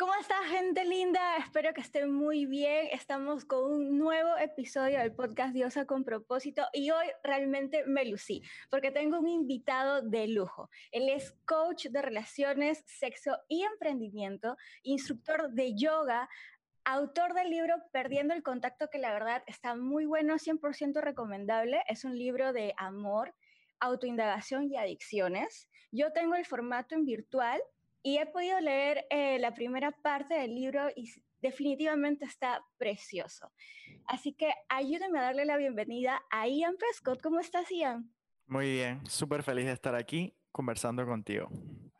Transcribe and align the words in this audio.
¿Cómo 0.00 0.14
está 0.18 0.42
gente 0.44 0.86
linda? 0.86 1.36
Espero 1.36 1.74
que 1.74 1.82
estén 1.82 2.10
muy 2.10 2.46
bien. 2.46 2.88
Estamos 2.90 3.44
con 3.44 3.70
un 3.70 3.98
nuevo 3.98 4.34
episodio 4.38 4.98
del 4.98 5.14
podcast 5.14 5.52
Diosa 5.52 5.84
con 5.84 6.04
propósito 6.04 6.66
y 6.72 6.90
hoy 6.90 7.04
realmente 7.22 7.84
me 7.84 8.06
lucí 8.06 8.40
porque 8.70 8.90
tengo 8.92 9.18
un 9.18 9.28
invitado 9.28 10.00
de 10.00 10.26
lujo. 10.28 10.70
Él 10.90 11.10
es 11.10 11.36
coach 11.44 11.88
de 11.88 12.00
relaciones, 12.00 12.82
sexo 12.86 13.36
y 13.46 13.62
emprendimiento, 13.62 14.56
instructor 14.84 15.50
de 15.50 15.74
yoga, 15.74 16.30
autor 16.86 17.34
del 17.34 17.50
libro 17.50 17.74
Perdiendo 17.92 18.32
el 18.32 18.42
Contacto, 18.42 18.88
que 18.88 19.00
la 19.00 19.12
verdad 19.12 19.42
está 19.46 19.76
muy 19.76 20.06
bueno, 20.06 20.38
100% 20.38 21.02
recomendable. 21.02 21.82
Es 21.88 22.06
un 22.06 22.16
libro 22.16 22.54
de 22.54 22.72
amor, 22.78 23.34
autoindagación 23.80 24.64
y 24.72 24.78
adicciones. 24.78 25.68
Yo 25.92 26.10
tengo 26.14 26.36
el 26.36 26.46
formato 26.46 26.94
en 26.94 27.04
virtual 27.04 27.60
y 28.02 28.18
he 28.18 28.26
podido 28.26 28.60
leer 28.60 29.06
eh, 29.10 29.38
la 29.38 29.52
primera 29.52 29.90
parte 29.92 30.34
del 30.34 30.54
libro 30.54 30.88
y 30.94 31.10
definitivamente 31.40 32.24
está 32.24 32.64
precioso. 32.78 33.52
Así 34.06 34.32
que 34.32 34.52
ayúdenme 34.68 35.18
a 35.18 35.22
darle 35.22 35.44
la 35.44 35.56
bienvenida 35.56 36.22
a 36.30 36.48
Ian 36.48 36.76
Prescott. 36.76 37.22
¿Cómo 37.22 37.40
estás, 37.40 37.70
Ian? 37.70 38.12
Muy 38.46 38.72
bien, 38.72 39.06
súper 39.06 39.42
feliz 39.42 39.66
de 39.66 39.72
estar 39.72 39.94
aquí 39.94 40.34
conversando 40.50 41.06
contigo. 41.06 41.48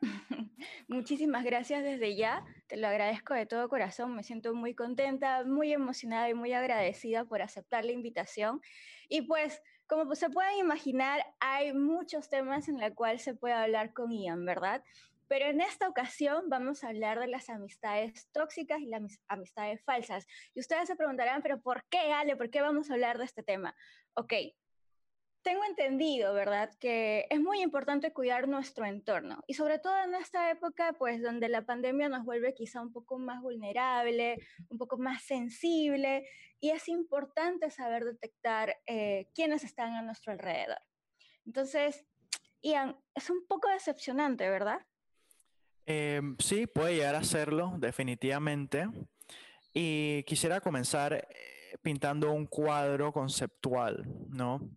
Muchísimas 0.87 1.43
gracias 1.45 1.83
desde 1.83 2.15
ya, 2.15 2.43
te 2.67 2.77
lo 2.77 2.87
agradezco 2.87 3.33
de 3.33 3.45
todo 3.45 3.69
corazón, 3.69 4.15
me 4.15 4.23
siento 4.23 4.53
muy 4.53 4.75
contenta, 4.75 5.43
muy 5.45 5.71
emocionada 5.71 6.29
y 6.29 6.33
muy 6.33 6.53
agradecida 6.53 7.23
por 7.23 7.41
aceptar 7.41 7.85
la 7.85 7.93
invitación. 7.93 8.61
Y 9.07 9.21
pues, 9.21 9.61
como 9.87 10.13
se 10.15 10.29
pueden 10.29 10.57
imaginar, 10.57 11.25
hay 11.39 11.73
muchos 11.73 12.29
temas 12.29 12.67
en 12.67 12.79
los 12.79 12.91
cuales 12.91 13.21
se 13.21 13.33
puede 13.33 13.53
hablar 13.53 13.93
con 13.93 14.11
Ian, 14.11 14.45
¿verdad? 14.45 14.83
Pero 15.31 15.45
en 15.45 15.61
esta 15.61 15.87
ocasión 15.87 16.49
vamos 16.49 16.83
a 16.83 16.89
hablar 16.89 17.17
de 17.17 17.27
las 17.27 17.49
amistades 17.49 18.27
tóxicas 18.33 18.81
y 18.81 18.87
las 18.87 19.01
amistades 19.29 19.81
falsas. 19.85 20.27
Y 20.53 20.59
ustedes 20.59 20.87
se 20.89 20.97
preguntarán, 20.97 21.41
pero 21.41 21.61
¿por 21.61 21.85
qué, 21.85 22.11
Ale? 22.11 22.35
¿Por 22.35 22.49
qué 22.49 22.59
vamos 22.59 22.89
a 22.89 22.95
hablar 22.95 23.17
de 23.17 23.23
este 23.23 23.41
tema? 23.41 23.73
Ok, 24.13 24.33
tengo 25.41 25.63
entendido, 25.63 26.33
¿verdad?, 26.33 26.69
que 26.81 27.27
es 27.29 27.39
muy 27.39 27.61
importante 27.61 28.11
cuidar 28.11 28.49
nuestro 28.49 28.83
entorno 28.83 29.41
y 29.47 29.53
sobre 29.53 29.79
todo 29.79 29.97
en 30.03 30.15
esta 30.15 30.51
época, 30.51 30.91
pues 30.99 31.23
donde 31.23 31.47
la 31.47 31.65
pandemia 31.65 32.09
nos 32.09 32.25
vuelve 32.25 32.53
quizá 32.53 32.81
un 32.81 32.91
poco 32.91 33.17
más 33.17 33.41
vulnerable, 33.41 34.35
un 34.67 34.77
poco 34.77 34.97
más 34.97 35.23
sensible 35.23 36.27
y 36.59 36.71
es 36.71 36.89
importante 36.89 37.71
saber 37.71 38.03
detectar 38.03 38.75
eh, 38.85 39.29
quiénes 39.33 39.63
están 39.63 39.93
a 39.93 40.01
nuestro 40.01 40.33
alrededor. 40.33 40.81
Entonces, 41.45 42.05
Ian, 42.61 42.99
es 43.15 43.29
un 43.29 43.47
poco 43.47 43.69
decepcionante, 43.69 44.49
¿verdad? 44.49 44.85
Em, 45.93 46.37
sí, 46.39 46.67
puede 46.67 46.95
llegar 46.95 47.15
a 47.15 47.23
serlo, 47.23 47.73
definitivamente. 47.77 48.87
Y 49.73 50.23
quisiera 50.23 50.61
comenzar 50.61 51.13
eh, 51.13 51.77
pintando 51.81 52.31
un 52.31 52.45
cuadro 52.45 53.11
conceptual, 53.11 54.05
¿no? 54.29 54.69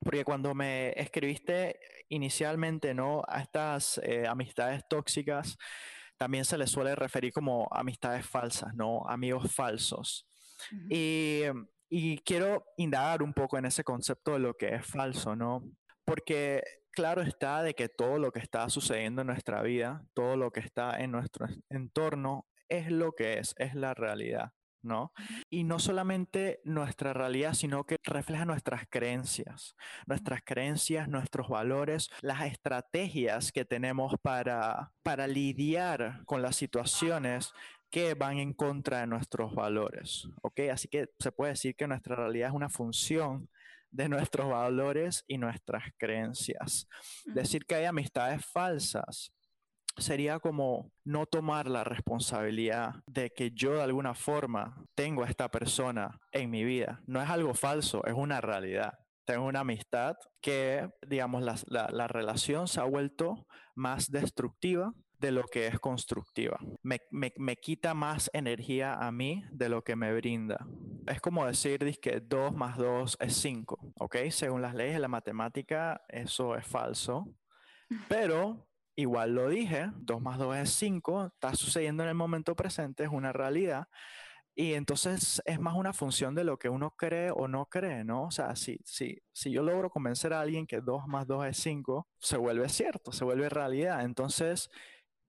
Porque 0.00 0.24
cuando 0.24 0.54
me 0.54 0.98
escribiste 0.98 1.78
inicialmente, 2.08 2.94
¿no? 2.94 3.22
A 3.28 3.42
estas 3.42 3.98
eh, 3.98 4.26
amistades 4.26 4.82
tóxicas, 4.88 5.58
también 6.16 6.46
se 6.46 6.56
les 6.56 6.70
suele 6.70 6.94
referir 6.94 7.34
como 7.34 7.68
amistades 7.70 8.26
falsas, 8.26 8.74
¿no? 8.74 9.06
Amigos 9.06 9.54
falsos. 9.54 10.26
y, 10.88 11.42
y 11.90 12.18
quiero 12.20 12.64
indagar 12.78 13.22
un 13.22 13.34
poco 13.34 13.58
en 13.58 13.66
ese 13.66 13.84
concepto 13.84 14.32
de 14.32 14.38
lo 14.38 14.54
que 14.54 14.74
es 14.76 14.86
falso, 14.86 15.36
¿no? 15.36 15.62
Porque 16.06 16.62
claro 16.96 17.20
está 17.20 17.62
de 17.62 17.74
que 17.74 17.88
todo 17.88 18.18
lo 18.18 18.32
que 18.32 18.40
está 18.40 18.68
sucediendo 18.70 19.20
en 19.20 19.28
nuestra 19.28 19.62
vida, 19.62 20.06
todo 20.14 20.36
lo 20.36 20.50
que 20.50 20.60
está 20.60 20.98
en 20.98 21.12
nuestro 21.12 21.46
entorno, 21.68 22.48
es 22.68 22.90
lo 22.90 23.12
que 23.12 23.38
es, 23.38 23.54
es 23.58 23.74
la 23.74 23.94
realidad. 23.94 24.52
¿no? 24.82 25.12
Y 25.50 25.64
no 25.64 25.80
solamente 25.80 26.60
nuestra 26.62 27.12
realidad, 27.12 27.54
sino 27.54 27.84
que 27.84 27.96
refleja 28.04 28.44
nuestras 28.44 28.84
creencias, 28.88 29.74
nuestras 30.06 30.42
creencias, 30.44 31.08
nuestros 31.08 31.48
valores, 31.48 32.08
las 32.22 32.46
estrategias 32.46 33.50
que 33.50 33.64
tenemos 33.64 34.14
para, 34.22 34.92
para 35.02 35.26
lidiar 35.26 36.22
con 36.24 36.40
las 36.40 36.54
situaciones 36.54 37.52
que 37.90 38.14
van 38.14 38.38
en 38.38 38.52
contra 38.52 39.00
de 39.00 39.08
nuestros 39.08 39.54
valores, 39.54 40.28
¿ok? 40.42 40.60
Así 40.72 40.86
que 40.86 41.08
se 41.18 41.32
puede 41.32 41.52
decir 41.52 41.74
que 41.74 41.88
nuestra 41.88 42.14
realidad 42.14 42.50
es 42.50 42.54
una 42.54 42.68
función 42.68 43.48
de 43.96 44.08
nuestros 44.10 44.50
valores 44.50 45.24
y 45.26 45.38
nuestras 45.38 45.84
creencias. 45.96 46.86
Decir 47.24 47.64
que 47.64 47.76
hay 47.76 47.86
amistades 47.86 48.44
falsas 48.44 49.32
sería 49.96 50.38
como 50.38 50.92
no 51.04 51.24
tomar 51.24 51.68
la 51.68 51.82
responsabilidad 51.82 52.96
de 53.06 53.30
que 53.30 53.52
yo 53.52 53.76
de 53.76 53.82
alguna 53.82 54.14
forma 54.14 54.84
tengo 54.94 55.24
a 55.24 55.28
esta 55.28 55.50
persona 55.50 56.20
en 56.32 56.50
mi 56.50 56.64
vida. 56.64 57.00
No 57.06 57.22
es 57.22 57.30
algo 57.30 57.54
falso, 57.54 58.04
es 58.04 58.12
una 58.12 58.42
realidad. 58.42 58.92
Tengo 59.24 59.46
una 59.46 59.60
amistad 59.60 60.16
que, 60.42 60.90
digamos, 61.08 61.42
la, 61.42 61.88
la 61.90 62.06
relación 62.06 62.68
se 62.68 62.80
ha 62.80 62.84
vuelto 62.84 63.46
más 63.74 64.10
destructiva 64.10 64.92
de 65.18 65.30
lo 65.30 65.44
que 65.44 65.66
es 65.66 65.78
constructiva. 65.78 66.58
Me, 66.82 67.00
me, 67.10 67.56
quita 67.56 67.94
más 67.94 68.30
energía 68.32 68.94
a 68.94 69.10
mí 69.12 69.44
de 69.50 69.68
lo 69.68 69.82
que 69.82 69.96
me 69.96 70.14
brinda. 70.14 70.66
Es 71.06 71.20
como 71.20 71.46
decir 71.46 71.78
que 72.00 72.20
2 72.20 72.54
más 72.54 72.76
2 72.76 73.18
es 73.20 73.36
5, 73.36 73.94
¿ok? 74.00 74.16
Según 74.30 74.62
las 74.62 74.74
leyes 74.74 74.94
de 74.94 75.00
la 75.00 75.08
matemática, 75.08 76.02
eso 76.08 76.56
es 76.56 76.66
falso. 76.66 77.26
Pero 78.08 78.66
igual 78.96 79.34
lo 79.34 79.48
dije, 79.48 79.90
2 79.96 80.20
más 80.20 80.38
2 80.38 80.56
es 80.56 80.70
5, 80.70 81.26
está 81.26 81.54
sucediendo 81.54 82.02
en 82.02 82.10
el 82.10 82.14
momento 82.14 82.54
presente, 82.54 83.04
es 83.04 83.10
una 83.10 83.32
realidad. 83.32 83.88
Y 84.58 84.72
entonces 84.72 85.42
es 85.44 85.60
más 85.60 85.74
una 85.74 85.92
función 85.92 86.34
de 86.34 86.42
lo 86.42 86.58
que 86.58 86.70
uno 86.70 86.90
cree 86.92 87.30
o 87.30 87.46
no 87.46 87.66
cree, 87.66 88.04
¿no? 88.04 88.24
O 88.24 88.30
sea, 88.30 88.56
si, 88.56 88.80
si, 88.86 89.18
si 89.30 89.50
yo 89.50 89.62
logro 89.62 89.90
convencer 89.90 90.32
a 90.32 90.40
alguien 90.40 90.66
que 90.66 90.80
2 90.80 91.06
más 91.08 91.26
2 91.26 91.46
es 91.48 91.58
5, 91.58 92.08
se 92.18 92.38
vuelve 92.38 92.66
cierto, 92.70 93.12
se 93.12 93.24
vuelve 93.24 93.50
realidad. 93.50 94.02
Entonces, 94.02 94.70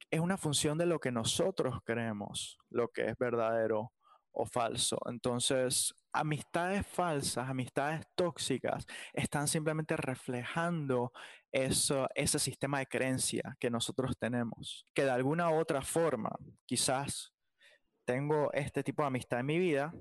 es 0.09 0.19
una 0.19 0.37
función 0.37 0.77
de 0.77 0.85
lo 0.85 0.99
que 0.99 1.11
nosotros 1.11 1.79
creemos, 1.83 2.57
lo 2.69 2.89
que 2.89 3.07
es 3.07 3.17
verdadero 3.17 3.93
o 4.31 4.45
falso. 4.45 4.99
Entonces, 5.07 5.93
amistades 6.13 6.85
falsas, 6.85 7.49
amistades 7.49 8.05
tóxicas, 8.15 8.85
están 9.13 9.47
simplemente 9.47 9.97
reflejando 9.97 11.11
eso, 11.51 12.07
ese 12.13 12.39
sistema 12.39 12.79
de 12.79 12.85
creencia 12.85 13.55
que 13.59 13.69
nosotros 13.69 14.17
tenemos, 14.19 14.85
que 14.93 15.03
de 15.03 15.11
alguna 15.11 15.49
u 15.49 15.59
otra 15.59 15.81
forma, 15.81 16.29
quizás 16.65 17.33
tengo 18.05 18.51
este 18.53 18.83
tipo 18.83 19.01
de 19.01 19.07
amistad 19.07 19.39
en 19.39 19.45
mi 19.47 19.59
vida 19.59 19.93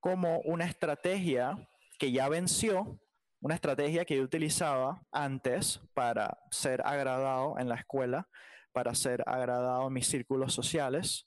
como 0.00 0.40
una 0.40 0.64
estrategia 0.64 1.68
que 1.98 2.12
ya 2.12 2.28
venció, 2.28 2.98
una 3.40 3.54
estrategia 3.54 4.04
que 4.04 4.16
yo 4.16 4.22
utilizaba 4.22 5.02
antes 5.12 5.80
para 5.94 6.38
ser 6.50 6.80
agradado 6.86 7.58
en 7.58 7.68
la 7.68 7.74
escuela, 7.74 8.28
para 8.72 8.94
ser 8.94 9.22
agradado 9.26 9.86
en 9.86 9.92
mis 9.92 10.06
círculos 10.06 10.54
sociales. 10.54 11.26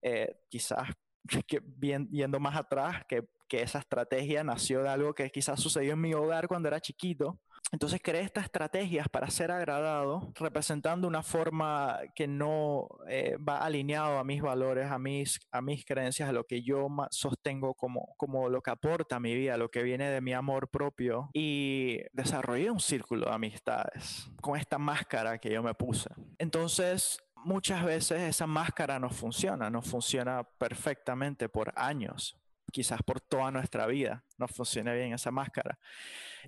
Eh, 0.00 0.36
quizás 0.48 0.88
que, 1.46 1.60
bien, 1.64 2.08
yendo 2.10 2.40
más 2.40 2.56
atrás, 2.56 3.04
que, 3.08 3.24
que 3.48 3.62
esa 3.62 3.78
estrategia 3.78 4.42
nació 4.44 4.82
de 4.82 4.88
algo 4.88 5.14
que 5.14 5.30
quizás 5.30 5.60
sucedió 5.60 5.92
en 5.92 6.00
mi 6.00 6.14
hogar 6.14 6.48
cuando 6.48 6.68
era 6.68 6.80
chiquito 6.80 7.40
entonces 7.72 8.00
creé 8.02 8.22
estas 8.22 8.44
estrategias 8.44 9.08
para 9.08 9.30
ser 9.30 9.50
agradado, 9.50 10.30
representando 10.34 11.08
una 11.08 11.22
forma 11.22 11.98
que 12.14 12.28
no 12.28 12.86
eh, 13.08 13.36
va 13.36 13.58
alineado 13.58 14.18
a 14.18 14.24
mis 14.24 14.42
valores, 14.42 14.90
a 14.90 14.98
mis, 14.98 15.40
a 15.50 15.62
mis 15.62 15.84
creencias, 15.86 16.28
a 16.28 16.32
lo 16.32 16.44
que 16.44 16.62
yo 16.62 16.88
sostengo 17.10 17.74
como, 17.74 18.14
como 18.18 18.50
lo 18.50 18.62
que 18.62 18.70
aporta 18.70 19.16
a 19.16 19.20
mi 19.20 19.34
vida, 19.34 19.56
lo 19.56 19.70
que 19.70 19.82
viene 19.82 20.10
de 20.10 20.20
mi 20.20 20.34
amor 20.34 20.68
propio. 20.68 21.30
Y 21.32 22.00
desarrollé 22.12 22.70
un 22.70 22.80
círculo 22.80 23.26
de 23.26 23.34
amistades 23.34 24.30
con 24.42 24.58
esta 24.58 24.76
máscara 24.76 25.38
que 25.38 25.50
yo 25.50 25.62
me 25.62 25.72
puse. 25.72 26.10
Entonces, 26.38 27.22
muchas 27.44 27.84
veces 27.84 28.20
esa 28.20 28.46
máscara 28.46 28.98
no 28.98 29.08
funciona, 29.08 29.70
no 29.70 29.80
funciona 29.80 30.44
perfectamente 30.58 31.48
por 31.48 31.72
años, 31.76 32.36
quizás 32.72 33.02
por 33.02 33.20
toda 33.20 33.50
nuestra 33.50 33.86
vida, 33.86 34.24
no 34.38 34.48
funciona 34.48 34.92
bien 34.94 35.12
esa 35.12 35.30
máscara. 35.30 35.78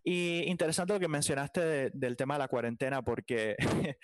Y 0.03 0.43
interesante 0.47 0.93
lo 0.93 1.01
que 1.01 1.09
mencionaste 1.09 1.91
del 1.91 2.17
tema 2.17 2.35
de 2.35 2.39
la 2.39 2.49
cuarentena, 2.49 3.03
porque, 3.03 3.57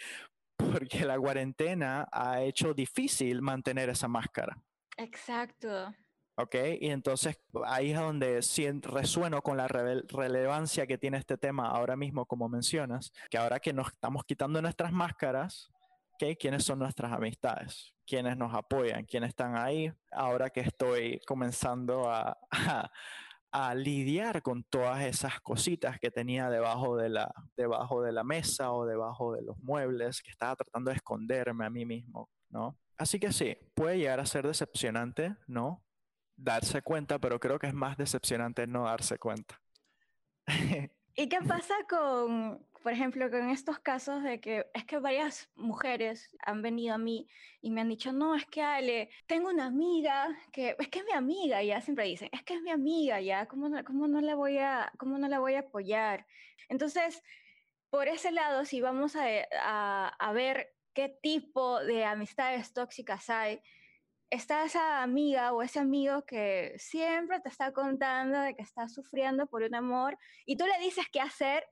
porque 0.57 1.05
la 1.05 1.19
cuarentena 1.19 2.07
ha 2.13 2.43
hecho 2.43 2.75
difícil 2.75 3.43
mantener 3.43 3.89
esa 3.89 4.07
máscara. 4.07 4.57
Exacto. 4.97 5.93
¿ok? 6.37 6.55
Y 6.81 6.91
entonces 6.91 7.39
ahí 7.67 7.93
es 7.93 7.99
donde 7.99 8.41
resueno 8.83 9.43
con 9.43 9.57
la 9.57 9.69
relevancia 9.69 10.87
que 10.87 10.99
tiene 10.99 11.19
este 11.19 11.37
tema 11.37 11.69
ahora 11.69 11.97
mismo, 11.97 12.27
como 12.27 12.49
mencionas, 12.49 13.13
que 13.31 13.39
ahora 13.39 13.61
que 13.61 13.73
nos 13.73 13.89
estamos 13.89 14.25
quitando 14.25 14.61
nuestras 14.63 14.93
máscaras, 14.93 15.71
¿ok? 16.21 16.37
¿Quiénes 16.39 16.65
son 16.65 16.79
nuestras 16.79 17.13
amistades? 17.13 17.95
¿Quiénes 18.07 18.37
nos 18.37 18.55
apoyan? 18.55 19.05
¿Quiénes 19.05 19.31
están 19.31 19.57
ahí? 19.57 19.91
Ahora 20.11 20.51
que 20.51 20.61
estoy 20.61 21.21
comenzando 21.27 22.11
a, 22.11 22.37
a 23.53 23.75
lidiar 23.75 24.43
con 24.43 24.65
todas 24.65 25.03
esas 25.03 25.41
cositas 25.41 25.99
que 25.99 26.11
tenía 26.11 26.51
debajo 26.51 26.97
de 26.97 27.09
la, 27.09 27.33
debajo 27.57 28.03
de 28.03 28.13
la 28.13 28.25
mesa 28.25 28.73
o 28.73 28.87
debajo 28.87 29.35
de 29.35 29.43
los 29.43 29.59
muebles, 29.59 30.23
que 30.23 30.31
estaba 30.31 30.57
tratando 30.57 30.91
de 30.91 30.97
esconderme 30.97 31.65
a 31.65 31.71
mí 31.71 31.85
mismo, 31.85 32.31
¿no? 32.49 32.79
Así 32.97 33.19
que 33.19 33.33
sí, 33.33 33.57
puede 33.75 33.99
llegar 33.99 34.21
a 34.21 34.27
ser 34.27 34.47
decepcionante, 34.47 35.35
¿no? 35.47 35.83
Darse 36.37 36.83
cuenta, 36.83 37.19
pero 37.19 37.41
creo 37.41 37.59
que 37.59 37.67
es 37.67 37.75
más 37.75 37.97
decepcionante 37.97 38.67
no 38.67 38.85
darse 38.85 39.19
cuenta. 39.19 39.61
¿Y 41.17 41.29
qué 41.29 41.39
pasa 41.47 41.75
con, 41.89 42.67
por 42.83 42.93
ejemplo, 42.93 43.31
con 43.31 43.51
estos 43.51 43.79
casos 43.79 44.23
de 44.23 44.41
que 44.41 44.67
es 44.75 44.85
que 44.85 44.99
varias 44.99 45.51
mujeres 45.55 46.29
han 46.45 46.63
venido 46.63 46.95
a 46.95 46.99
mí 46.99 47.29
y 47.61 47.71
me 47.71 47.83
han 47.83 47.89
dicho, 47.89 48.13
no, 48.13 48.35
es 48.35 48.47
que 48.47 48.63
Ale, 48.63 49.11
tengo 49.27 49.51
una 49.51 49.67
amiga 49.67 50.29
que 50.53 50.77
es 50.79 50.89
que 50.89 51.01
es 51.01 51.05
mi 51.05 51.13
amiga, 51.13 51.63
ya 51.63 51.81
siempre 51.81 52.07
dicen, 52.07 52.31
es 52.33 52.43
que 52.43 52.55
es 52.55 52.63
mi 52.63 52.71
amiga, 52.71 53.21
ya, 53.21 53.47
¿cómo 53.47 53.69
no, 53.69 53.85
cómo 53.85 54.09
no, 54.09 54.21
la, 54.21 54.35
voy 54.35 54.59
a, 54.59 54.93
cómo 54.99 55.19
no 55.19 55.29
la 55.29 55.39
voy 55.39 55.55
a 55.55 55.61
apoyar? 55.61 56.27
Entonces, 56.69 57.23
por 57.91 58.09
ese 58.09 58.31
lado, 58.33 58.65
si 58.65 58.81
vamos 58.81 59.17
a, 59.17 59.25
a, 59.63 60.09
a 60.09 60.33
ver 60.33 60.75
qué 60.95 61.09
tipo 61.23 61.81
de 61.81 62.05
amistades 62.05 62.73
tóxicas 62.73 63.29
hay, 63.31 63.61
está 64.31 64.65
esa 64.65 65.03
amiga 65.03 65.53
o 65.53 65.63
ese 65.63 65.81
amigo 65.81 66.25
que 66.25 66.75
siempre 66.79 67.41
te 67.41 67.49
está 67.49 67.73
contando 67.73 68.39
de 68.41 68.55
que 68.55 68.63
está 68.63 68.89
sufriendo 68.89 69.47
por 69.49 69.63
un 69.63 69.75
amor 69.75 70.17
y 70.47 70.57
tú 70.57 70.67
le 70.67 70.79
dices 70.85 71.07
qué 71.13 71.21
hacer 71.21 71.67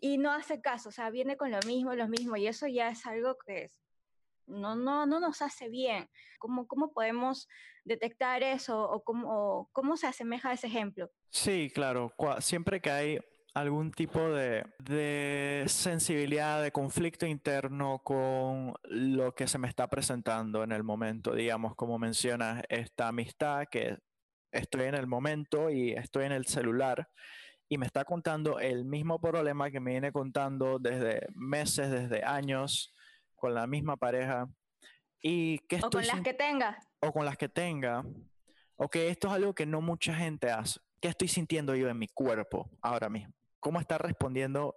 y 0.00 0.18
no 0.18 0.32
hace 0.32 0.60
caso, 0.60 0.90
o 0.90 0.92
sea, 0.92 1.10
viene 1.10 1.36
con 1.36 1.50
lo 1.50 1.58
mismo, 1.66 1.94
lo 1.94 2.08
mismo 2.08 2.36
y 2.36 2.46
eso 2.46 2.66
ya 2.66 2.88
es 2.88 3.04
algo 3.06 3.36
que 3.46 3.70
no, 4.46 4.76
no, 4.76 5.06
no 5.06 5.20
nos 5.20 5.42
hace 5.42 5.68
bien. 5.68 6.08
¿Cómo, 6.38 6.66
cómo 6.66 6.92
podemos 6.92 7.48
detectar 7.84 8.42
eso 8.42 8.82
o 8.82 9.02
cómo, 9.02 9.68
cómo 9.72 9.96
se 9.96 10.06
asemeja 10.06 10.50
a 10.50 10.54
ese 10.54 10.68
ejemplo? 10.68 11.10
Sí, 11.30 11.70
claro, 11.74 12.12
siempre 12.40 12.80
que 12.80 12.90
hay 12.90 13.18
algún 13.54 13.90
tipo 13.90 14.20
de, 14.30 15.64
sensibilidad, 15.66 16.62
de 16.62 16.72
conflicto 16.72 17.26
interno 17.26 18.00
con 18.04 18.74
lo 18.84 19.34
que 19.34 19.48
se 19.48 19.58
me 19.58 19.68
está 19.68 19.88
presentando 19.88 20.62
en 20.62 20.72
el 20.72 20.84
momento. 20.84 21.34
Digamos, 21.34 21.74
como 21.74 21.98
mencionas, 21.98 22.62
esta 22.68 23.08
amistad 23.08 23.66
que 23.70 23.98
estoy 24.52 24.84
en 24.84 24.94
el 24.94 25.06
momento 25.06 25.70
y 25.70 25.92
estoy 25.92 26.24
en 26.24 26.32
el 26.32 26.46
celular 26.46 27.08
y 27.68 27.78
me 27.78 27.86
está 27.86 28.04
contando 28.04 28.58
el 28.58 28.84
mismo 28.84 29.20
problema 29.20 29.70
que 29.70 29.80
me 29.80 29.92
viene 29.92 30.12
contando 30.12 30.78
desde 30.78 31.26
meses, 31.34 31.90
desde 31.90 32.24
años, 32.24 32.94
con 33.34 33.54
la 33.54 33.66
misma 33.66 33.96
pareja. 33.96 34.48
Y 35.20 35.58
que 35.66 35.76
o 35.82 35.90
con 35.90 36.06
las 36.06 36.20
que 36.20 36.34
tenga. 36.34 36.78
O 37.00 37.12
con 37.12 37.24
las 37.24 37.36
que 37.36 37.48
tenga. 37.48 38.04
O 38.76 38.88
que 38.88 39.08
esto 39.08 39.28
es 39.28 39.34
algo 39.34 39.54
que 39.54 39.66
no 39.66 39.80
mucha 39.80 40.14
gente 40.14 40.50
hace. 40.50 40.80
¿Qué 41.00 41.08
estoy 41.08 41.28
sintiendo 41.28 41.74
yo 41.74 41.88
en 41.88 41.98
mi 41.98 42.08
cuerpo 42.08 42.70
ahora 42.80 43.08
mismo? 43.08 43.34
cómo 43.60 43.80
está 43.80 43.98
respondiendo, 43.98 44.76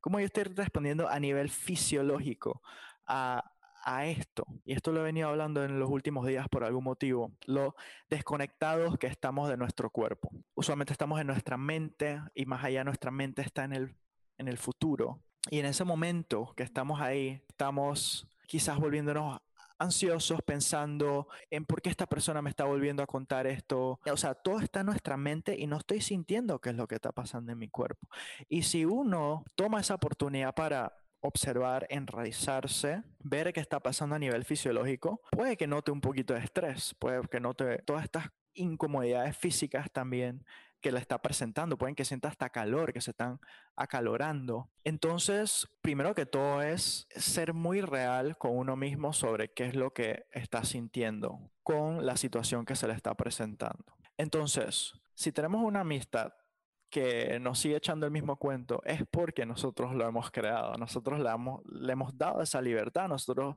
cómo 0.00 0.20
yo 0.20 0.26
estoy 0.26 0.44
respondiendo 0.44 1.08
a 1.08 1.18
nivel 1.18 1.50
fisiológico 1.50 2.62
a, 3.06 3.52
a 3.84 4.06
esto. 4.06 4.46
Y 4.64 4.72
esto 4.72 4.92
lo 4.92 5.00
he 5.00 5.04
venido 5.04 5.28
hablando 5.28 5.64
en 5.64 5.78
los 5.78 5.90
últimos 5.90 6.26
días 6.26 6.48
por 6.48 6.64
algún 6.64 6.84
motivo. 6.84 7.32
Lo 7.46 7.74
desconectados 8.08 8.98
que 8.98 9.06
estamos 9.06 9.48
de 9.48 9.56
nuestro 9.56 9.90
cuerpo. 9.90 10.30
Usualmente 10.54 10.92
estamos 10.92 11.20
en 11.20 11.26
nuestra 11.26 11.56
mente 11.56 12.20
y 12.34 12.46
más 12.46 12.64
allá 12.64 12.84
nuestra 12.84 13.10
mente 13.10 13.42
está 13.42 13.64
en 13.64 13.72
el, 13.72 13.96
en 14.38 14.48
el 14.48 14.58
futuro. 14.58 15.20
Y 15.50 15.58
en 15.60 15.66
ese 15.66 15.84
momento 15.84 16.52
que 16.56 16.62
estamos 16.62 17.00
ahí, 17.00 17.42
estamos 17.48 18.28
quizás 18.46 18.78
volviéndonos 18.78 19.40
ansiosos 19.78 20.42
pensando 20.42 21.28
en 21.50 21.64
por 21.64 21.80
qué 21.80 21.88
esta 21.88 22.06
persona 22.06 22.42
me 22.42 22.50
está 22.50 22.64
volviendo 22.64 23.02
a 23.02 23.06
contar 23.06 23.46
esto. 23.46 24.00
O 24.10 24.16
sea, 24.16 24.34
todo 24.34 24.60
está 24.60 24.80
en 24.80 24.86
nuestra 24.86 25.16
mente 25.16 25.56
y 25.58 25.66
no 25.66 25.78
estoy 25.78 26.00
sintiendo 26.00 26.60
qué 26.60 26.70
es 26.70 26.76
lo 26.76 26.86
que 26.88 26.96
está 26.96 27.12
pasando 27.12 27.52
en 27.52 27.58
mi 27.58 27.68
cuerpo. 27.68 28.08
Y 28.48 28.62
si 28.62 28.84
uno 28.84 29.44
toma 29.54 29.80
esa 29.80 29.94
oportunidad 29.94 30.54
para 30.54 30.92
observar, 31.20 31.86
enraizarse, 31.90 33.02
ver 33.20 33.52
qué 33.52 33.60
está 33.60 33.80
pasando 33.80 34.14
a 34.14 34.18
nivel 34.18 34.44
fisiológico, 34.44 35.20
puede 35.30 35.56
que 35.56 35.66
note 35.66 35.90
un 35.90 36.00
poquito 36.00 36.34
de 36.34 36.40
estrés, 36.40 36.94
puede 36.98 37.20
que 37.28 37.40
note 37.40 37.78
todas 37.82 38.04
estas 38.04 38.30
incomodidades 38.54 39.36
físicas 39.36 39.90
también 39.92 40.44
que 40.80 40.92
le 40.92 41.00
está 41.00 41.20
presentando, 41.20 41.76
pueden 41.76 41.94
que 41.94 42.04
sienta 42.04 42.28
hasta 42.28 42.50
calor, 42.50 42.92
que 42.92 43.00
se 43.00 43.10
están 43.10 43.40
acalorando. 43.74 44.70
Entonces, 44.84 45.68
primero 45.82 46.14
que 46.14 46.26
todo 46.26 46.62
es 46.62 47.08
ser 47.16 47.52
muy 47.52 47.80
real 47.80 48.38
con 48.38 48.56
uno 48.56 48.76
mismo 48.76 49.12
sobre 49.12 49.52
qué 49.52 49.66
es 49.66 49.74
lo 49.74 49.92
que 49.92 50.26
está 50.32 50.64
sintiendo 50.64 51.50
con 51.62 52.06
la 52.06 52.16
situación 52.16 52.64
que 52.64 52.76
se 52.76 52.86
le 52.86 52.94
está 52.94 53.14
presentando. 53.14 53.84
Entonces, 54.16 54.94
si 55.14 55.32
tenemos 55.32 55.62
una 55.62 55.80
amistad 55.80 56.32
que 56.90 57.38
nos 57.40 57.58
sigue 57.58 57.76
echando 57.76 58.06
el 58.06 58.12
mismo 58.12 58.36
cuento, 58.36 58.80
es 58.84 59.02
porque 59.10 59.44
nosotros 59.46 59.94
lo 59.94 60.06
hemos 60.06 60.30
creado, 60.30 60.74
nosotros 60.76 61.20
le 61.20 61.28
hemos, 61.28 61.62
le 61.66 61.92
hemos 61.92 62.16
dado 62.16 62.42
esa 62.42 62.60
libertad, 62.60 63.08
nosotros 63.08 63.56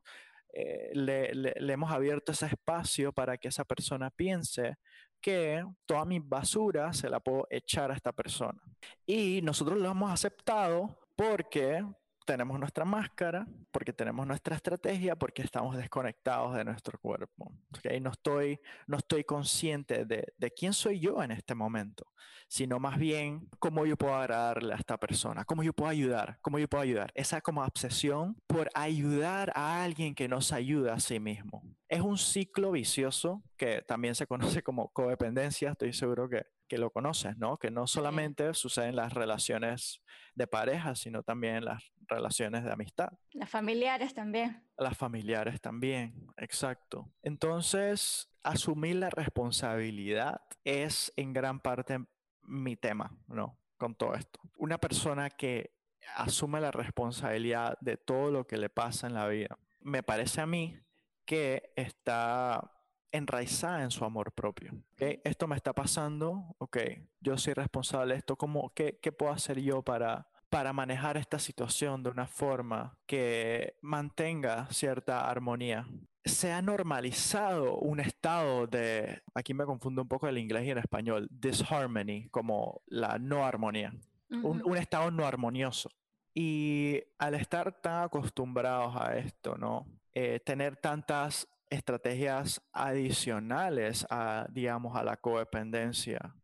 eh, 0.54 0.92
le, 0.94 1.34
le, 1.34 1.74
hemos 1.74 1.92
abierto 1.92 2.34
ese 2.34 2.48
espacio 2.48 3.14
para 3.14 3.38
que 3.38 3.48
esa 3.48 3.64
persona 3.64 4.10
piense 4.10 4.76
que 5.22 5.64
toda 5.86 6.04
mi 6.04 6.20
basura 6.20 6.92
se 6.94 7.10
la 7.10 7.20
puedo 7.20 7.48
echar 7.50 7.92
a 7.92 7.96
esta 7.96 8.12
persona. 8.12 8.60
Y 9.06 9.42
nosotros 9.44 9.80
lo 9.80 9.92
hemos 9.92 10.12
aceptado 10.12 11.00
porque 11.16 11.86
tenemos 12.26 12.60
nuestra 12.60 12.86
máscara, 12.86 13.48
porque 13.72 13.94
tenemos 13.94 14.26
nuestra 14.28 14.56
estrategia, 14.56 15.16
porque 15.16 15.42
estamos 15.42 15.76
desconectados 15.76 16.56
de 16.56 16.64
nuestro 16.64 17.00
cuerpo. 17.00 17.52
¿okay? 17.78 18.00
No, 18.00 18.12
estoy, 18.12 18.60
no 18.88 18.98
estoy 18.98 19.24
consciente 19.24 20.06
de, 20.06 20.34
de, 20.38 20.52
quién 20.52 20.74
soy 20.74 21.00
yo 21.00 21.24
en 21.24 21.32
este 21.32 21.56
momento, 21.56 22.06
sino 22.48 22.80
más 22.80 22.98
bien 22.98 23.50
cómo 23.60 23.86
yo 23.86 23.98
puedo 23.98 24.16
agradarle 24.16 24.74
a 24.74 24.78
esta 24.78 24.98
persona, 24.98 25.46
cómo 25.46 25.64
yo 25.64 25.74
puedo 25.74 25.90
ayudar, 25.90 26.38
cómo 26.42 26.60
yo 26.60 26.68
puedo 26.68 26.84
ayudar. 26.84 27.12
Esa 27.16 27.42
como 27.42 27.64
obsesión 27.64 28.38
por 28.48 28.70
ayudar 28.74 29.52
a 29.56 29.84
alguien 29.84 30.16
que 30.16 30.28
nos 30.28 30.52
ayuda 30.52 30.94
a 30.94 31.00
sí 31.00 31.20
mismo. 31.20 31.64
Es 31.88 32.02
un 32.02 32.18
ciclo 32.18 32.72
vicioso 32.72 33.44
que 33.58 33.82
también 33.82 34.16
se 34.16 34.28
conoce 34.28 34.64
como 34.64 34.90
codependencia, 34.94 35.72
estoy 35.72 35.94
seguro 35.94 36.30
que 36.30 36.46
que 36.72 36.78
lo 36.78 36.90
conoces, 36.90 37.38
¿no? 37.38 37.58
Que 37.58 37.70
no 37.70 37.86
solamente 37.86 38.54
sucede 38.54 38.88
en 38.88 38.96
las 38.96 39.14
relaciones 39.14 40.02
de 40.36 40.48
pareja, 40.48 40.96
sino 40.96 41.22
también 41.22 41.56
en 41.58 41.66
las 41.66 41.84
relaciones 42.08 42.64
de 42.64 42.72
amistad. 42.72 43.10
Las 43.34 43.50
familiares 43.50 44.14
también. 44.14 44.66
Las 44.78 44.98
familiares 44.98 45.60
también, 45.60 46.28
exacto. 46.38 47.12
Entonces, 47.24 48.30
asumir 48.42 48.96
la 48.96 49.10
responsabilidad 49.10 50.40
es 50.64 51.12
en 51.18 51.34
gran 51.34 51.60
parte 51.60 52.06
mi 52.44 52.78
tema, 52.78 53.18
¿no? 53.28 53.60
Con 53.78 53.94
todo 53.94 54.14
esto. 54.14 54.40
Una 54.56 54.78
persona 54.78 55.30
que 55.30 55.76
asume 56.16 56.62
la 56.62 56.72
responsabilidad 56.72 57.78
de 57.82 57.98
todo 57.98 58.32
lo 58.32 58.48
que 58.48 58.56
le 58.56 58.70
pasa 58.70 59.08
en 59.08 59.14
la 59.16 59.28
vida, 59.28 59.60
me 59.82 60.04
parece 60.04 60.40
a 60.40 60.46
mí 60.46 60.80
que 61.26 61.74
está 61.76 62.72
enraizada 63.12 63.84
en 63.84 63.92
su 63.92 64.06
amor 64.06 64.32
propio. 64.32 64.74
¿okay? 64.94 65.22
Esto 65.24 65.48
me 65.48 65.56
está 65.56 65.74
pasando, 65.74 66.56
ok, 66.58 66.78
yo 67.20 67.38
soy 67.38 67.54
responsable 67.54 68.14
de 68.14 68.20
esto, 68.20 68.36
¿cómo, 68.36 68.74
qué, 68.74 69.00
qué, 69.02 69.12
puedo 69.12 69.32
hacer 69.32 69.60
yo 69.62 69.82
para, 69.82 70.30
para 70.50 70.74
manejar 70.74 71.18
esta 71.18 71.40
situación 71.40 72.04
de 72.04 72.10
una 72.10 72.28
forma 72.28 72.98
que 73.06 73.78
mantenga 73.82 74.68
cierta 74.72 75.30
armonía? 75.30 75.88
Se 76.24 76.52
ha 76.52 76.62
normalizado 76.62 77.78
un 77.78 78.00
estado 78.00 78.68
de, 78.68 79.22
aquí 79.34 79.54
me 79.54 79.66
confundo 79.66 80.04
un 80.04 80.08
poco 80.08 80.28
el 80.28 80.38
inglés 80.38 80.68
y 80.68 80.70
el 80.70 80.78
español, 80.78 81.28
disharmony, 81.32 82.30
como 82.30 82.82
la 82.86 83.18
no 83.18 83.46
armonía, 83.46 83.94
un, 84.30 84.62
un 84.64 84.78
estado 84.78 85.10
no 85.10 85.26
armonioso. 85.26 85.90
Y 86.34 87.04
al 87.18 87.34
estar 87.34 87.82
tan 87.82 88.04
acostumbrados 88.04 88.96
a 88.96 89.18
esto, 89.18 89.58
¿no? 89.58 89.86
Eh, 90.14 90.40
tener 90.42 90.76
tantas 90.78 91.48
estrategias 91.72 92.62
adicionales 92.74 94.06
a, 94.10 94.46
digamos, 94.50 94.96
a 94.96 95.04
la 95.04 95.18
codependencia, 95.18 96.36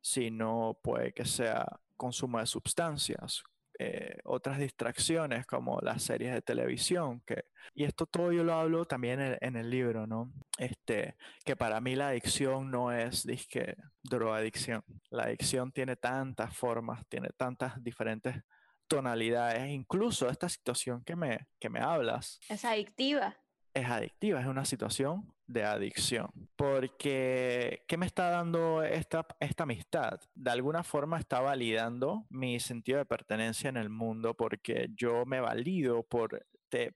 sino 0.00 0.78
puede 0.82 1.12
que 1.12 1.24
sea 1.24 1.64
consumo 1.96 2.40
de 2.40 2.46
sustancias, 2.46 3.44
eh, 3.78 4.18
otras 4.24 4.58
distracciones 4.58 5.46
como 5.46 5.80
las 5.80 6.02
series 6.02 6.34
de 6.34 6.42
televisión, 6.42 7.20
que, 7.24 7.44
y 7.74 7.84
esto 7.84 8.06
todo 8.06 8.32
yo 8.32 8.42
lo 8.42 8.54
hablo 8.54 8.84
también 8.84 9.38
en, 9.40 9.56
el 9.56 9.70
libro, 9.70 10.06
¿no? 10.06 10.32
Este, 10.58 11.16
que 11.44 11.54
para 11.54 11.80
mí 11.80 11.94
la 11.94 12.08
adicción 12.08 12.70
no 12.70 12.90
es, 12.90 13.24
disque, 13.24 13.76
drogadicción. 14.02 14.84
La 15.10 15.24
adicción 15.24 15.70
tiene 15.70 15.94
tantas 15.94 16.56
formas, 16.56 17.06
tiene 17.08 17.28
tantas 17.36 17.82
diferentes 17.82 18.42
tonalidades, 18.88 19.70
incluso 19.70 20.28
esta 20.28 20.48
situación 20.48 21.04
que 21.04 21.14
me, 21.14 21.46
que 21.60 21.70
me 21.70 21.80
hablas. 21.80 22.40
Es 22.48 22.64
adictiva 22.64 23.36
es 23.74 23.88
adictiva, 23.88 24.40
es 24.40 24.46
una 24.46 24.64
situación 24.64 25.32
de 25.46 25.64
adicción. 25.64 26.30
Porque, 26.56 27.84
¿qué 27.86 27.96
me 27.96 28.06
está 28.06 28.30
dando 28.30 28.82
esta, 28.82 29.26
esta 29.40 29.62
amistad? 29.64 30.20
De 30.34 30.50
alguna 30.50 30.82
forma 30.82 31.18
está 31.18 31.40
validando 31.40 32.26
mi 32.30 32.60
sentido 32.60 32.98
de 32.98 33.06
pertenencia 33.06 33.68
en 33.68 33.76
el 33.76 33.90
mundo 33.90 34.34
porque 34.34 34.88
yo 34.94 35.24
me 35.26 35.40
valido 35.40 36.02
por, 36.02 36.46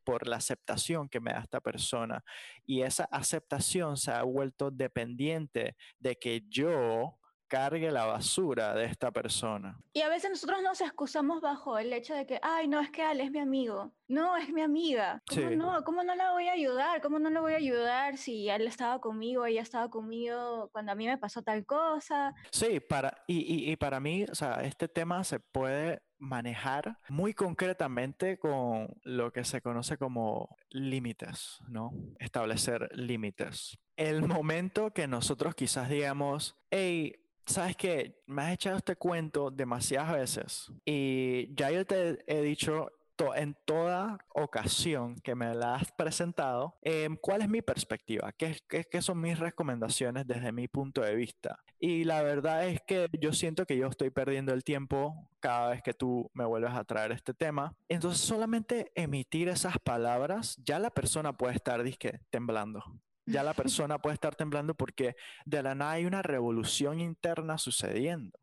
por 0.04 0.26
la 0.26 0.36
aceptación 0.36 1.08
que 1.08 1.20
me 1.20 1.32
da 1.32 1.40
esta 1.40 1.60
persona. 1.60 2.24
Y 2.64 2.82
esa 2.82 3.04
aceptación 3.04 3.96
se 3.96 4.12
ha 4.12 4.22
vuelto 4.22 4.70
dependiente 4.70 5.76
de 5.98 6.16
que 6.16 6.44
yo 6.48 7.18
cargue 7.48 7.90
la 7.90 8.04
basura 8.04 8.74
de 8.74 8.84
esta 8.84 9.10
persona. 9.10 9.78
Y 9.92 10.02
a 10.02 10.08
veces 10.08 10.30
nosotros 10.30 10.62
nos 10.62 10.80
excusamos 10.80 11.40
bajo 11.40 11.78
el 11.78 11.92
hecho 11.92 12.14
de 12.14 12.26
que, 12.26 12.38
ay, 12.42 12.68
no, 12.68 12.80
es 12.80 12.90
que 12.90 13.02
Ale 13.02 13.24
es 13.24 13.30
mi 13.30 13.38
amigo. 13.38 13.92
No, 14.08 14.36
es 14.36 14.50
mi 14.50 14.62
amiga. 14.62 15.22
¿Cómo 15.28 15.50
no? 15.50 15.84
¿Cómo 15.84 16.02
no 16.04 16.14
la 16.14 16.32
voy 16.32 16.48
a 16.48 16.52
ayudar? 16.52 17.00
¿Cómo 17.00 17.18
no 17.18 17.30
la 17.30 17.40
voy 17.40 17.54
a 17.54 17.56
ayudar 17.56 18.16
si 18.16 18.48
él 18.48 18.66
estaba 18.66 19.00
conmigo, 19.00 19.46
ella 19.46 19.62
estaba 19.62 19.90
conmigo 19.90 20.68
cuando 20.72 20.92
a 20.92 20.94
mí 20.94 21.06
me 21.06 21.18
pasó 21.18 21.42
tal 21.42 21.66
cosa? 21.66 22.34
Sí, 22.50 22.80
para, 22.80 23.24
y, 23.26 23.70
y 23.70 23.76
para 23.76 24.00
mí, 24.00 24.24
o 24.30 24.34
sea, 24.34 24.62
este 24.62 24.88
tema 24.88 25.24
se 25.24 25.40
puede 25.40 26.02
manejar 26.18 26.98
muy 27.08 27.34
concretamente 27.34 28.38
con 28.38 28.88
lo 29.02 29.32
que 29.32 29.44
se 29.44 29.60
conoce 29.60 29.98
como 29.98 30.56
límites, 30.70 31.58
¿no? 31.68 31.92
Establecer 32.18 32.88
límites. 32.94 33.78
El 33.96 34.22
momento 34.26 34.92
que 34.92 35.08
nosotros 35.08 35.54
quizás 35.54 35.88
digamos, 35.88 36.56
hey, 36.70 37.25
sabes 37.46 37.76
que 37.76 38.22
me 38.26 38.42
has 38.42 38.54
echado 38.54 38.76
este 38.76 38.96
cuento 38.96 39.50
demasiadas 39.50 40.12
veces 40.12 40.72
y 40.84 41.54
ya 41.54 41.70
yo 41.70 41.86
te 41.86 42.18
he 42.26 42.42
dicho 42.42 42.90
en 43.34 43.56
toda 43.64 44.18
ocasión 44.34 45.16
que 45.16 45.34
me 45.34 45.54
la 45.54 45.76
has 45.76 45.90
presentado, 45.92 46.76
em, 46.82 47.16
¿cuál 47.16 47.42
es 47.42 47.48
mi 47.48 47.62
perspectiva? 47.62 48.32
¿Qué, 48.32 48.58
¿Qué, 48.68 49.02
son 49.02 49.20
mis 49.20 49.38
recomendaciones 49.38 50.26
desde 50.26 50.52
mi 50.52 50.68
punto 50.68 51.00
de 51.00 51.14
vista? 51.14 51.58
Y 51.78 52.04
la 52.04 52.22
verdad 52.22 52.66
es 52.66 52.80
que 52.86 53.08
yo 53.18 53.32
siento 53.32 53.64
que 53.64 53.76
yo 53.76 53.86
estoy 53.86 54.10
perdiendo 54.10 54.52
el 54.52 54.64
tiempo 54.64 55.30
cada 55.40 55.70
vez 55.70 55.82
que 55.82 55.94
tú 55.94 56.30
me 56.34 56.44
vuelves 56.44 56.72
a 56.72 56.84
traer 56.84 57.12
este 57.12 57.34
tema. 57.34 57.74
Entonces 57.88 58.20
solamente 58.20 58.92
emitir 58.94 59.48
esas 59.48 59.78
palabras, 59.78 60.56
ya 60.64 60.78
la 60.78 60.90
persona 60.90 61.36
puede 61.36 61.54
estar, 61.54 61.82
disque, 61.82 62.20
temblando 62.30 62.82
ya 63.26 63.42
la 63.42 63.54
persona 63.54 63.98
puede 63.98 64.14
estar 64.14 64.34
temblando 64.34 64.74
porque 64.74 65.16
de 65.44 65.62
la 65.62 65.74
nada 65.74 65.92
hay 65.92 66.06
una 66.06 66.22
revolución 66.22 67.00
interna 67.00 67.58
sucediendo. 67.58 68.38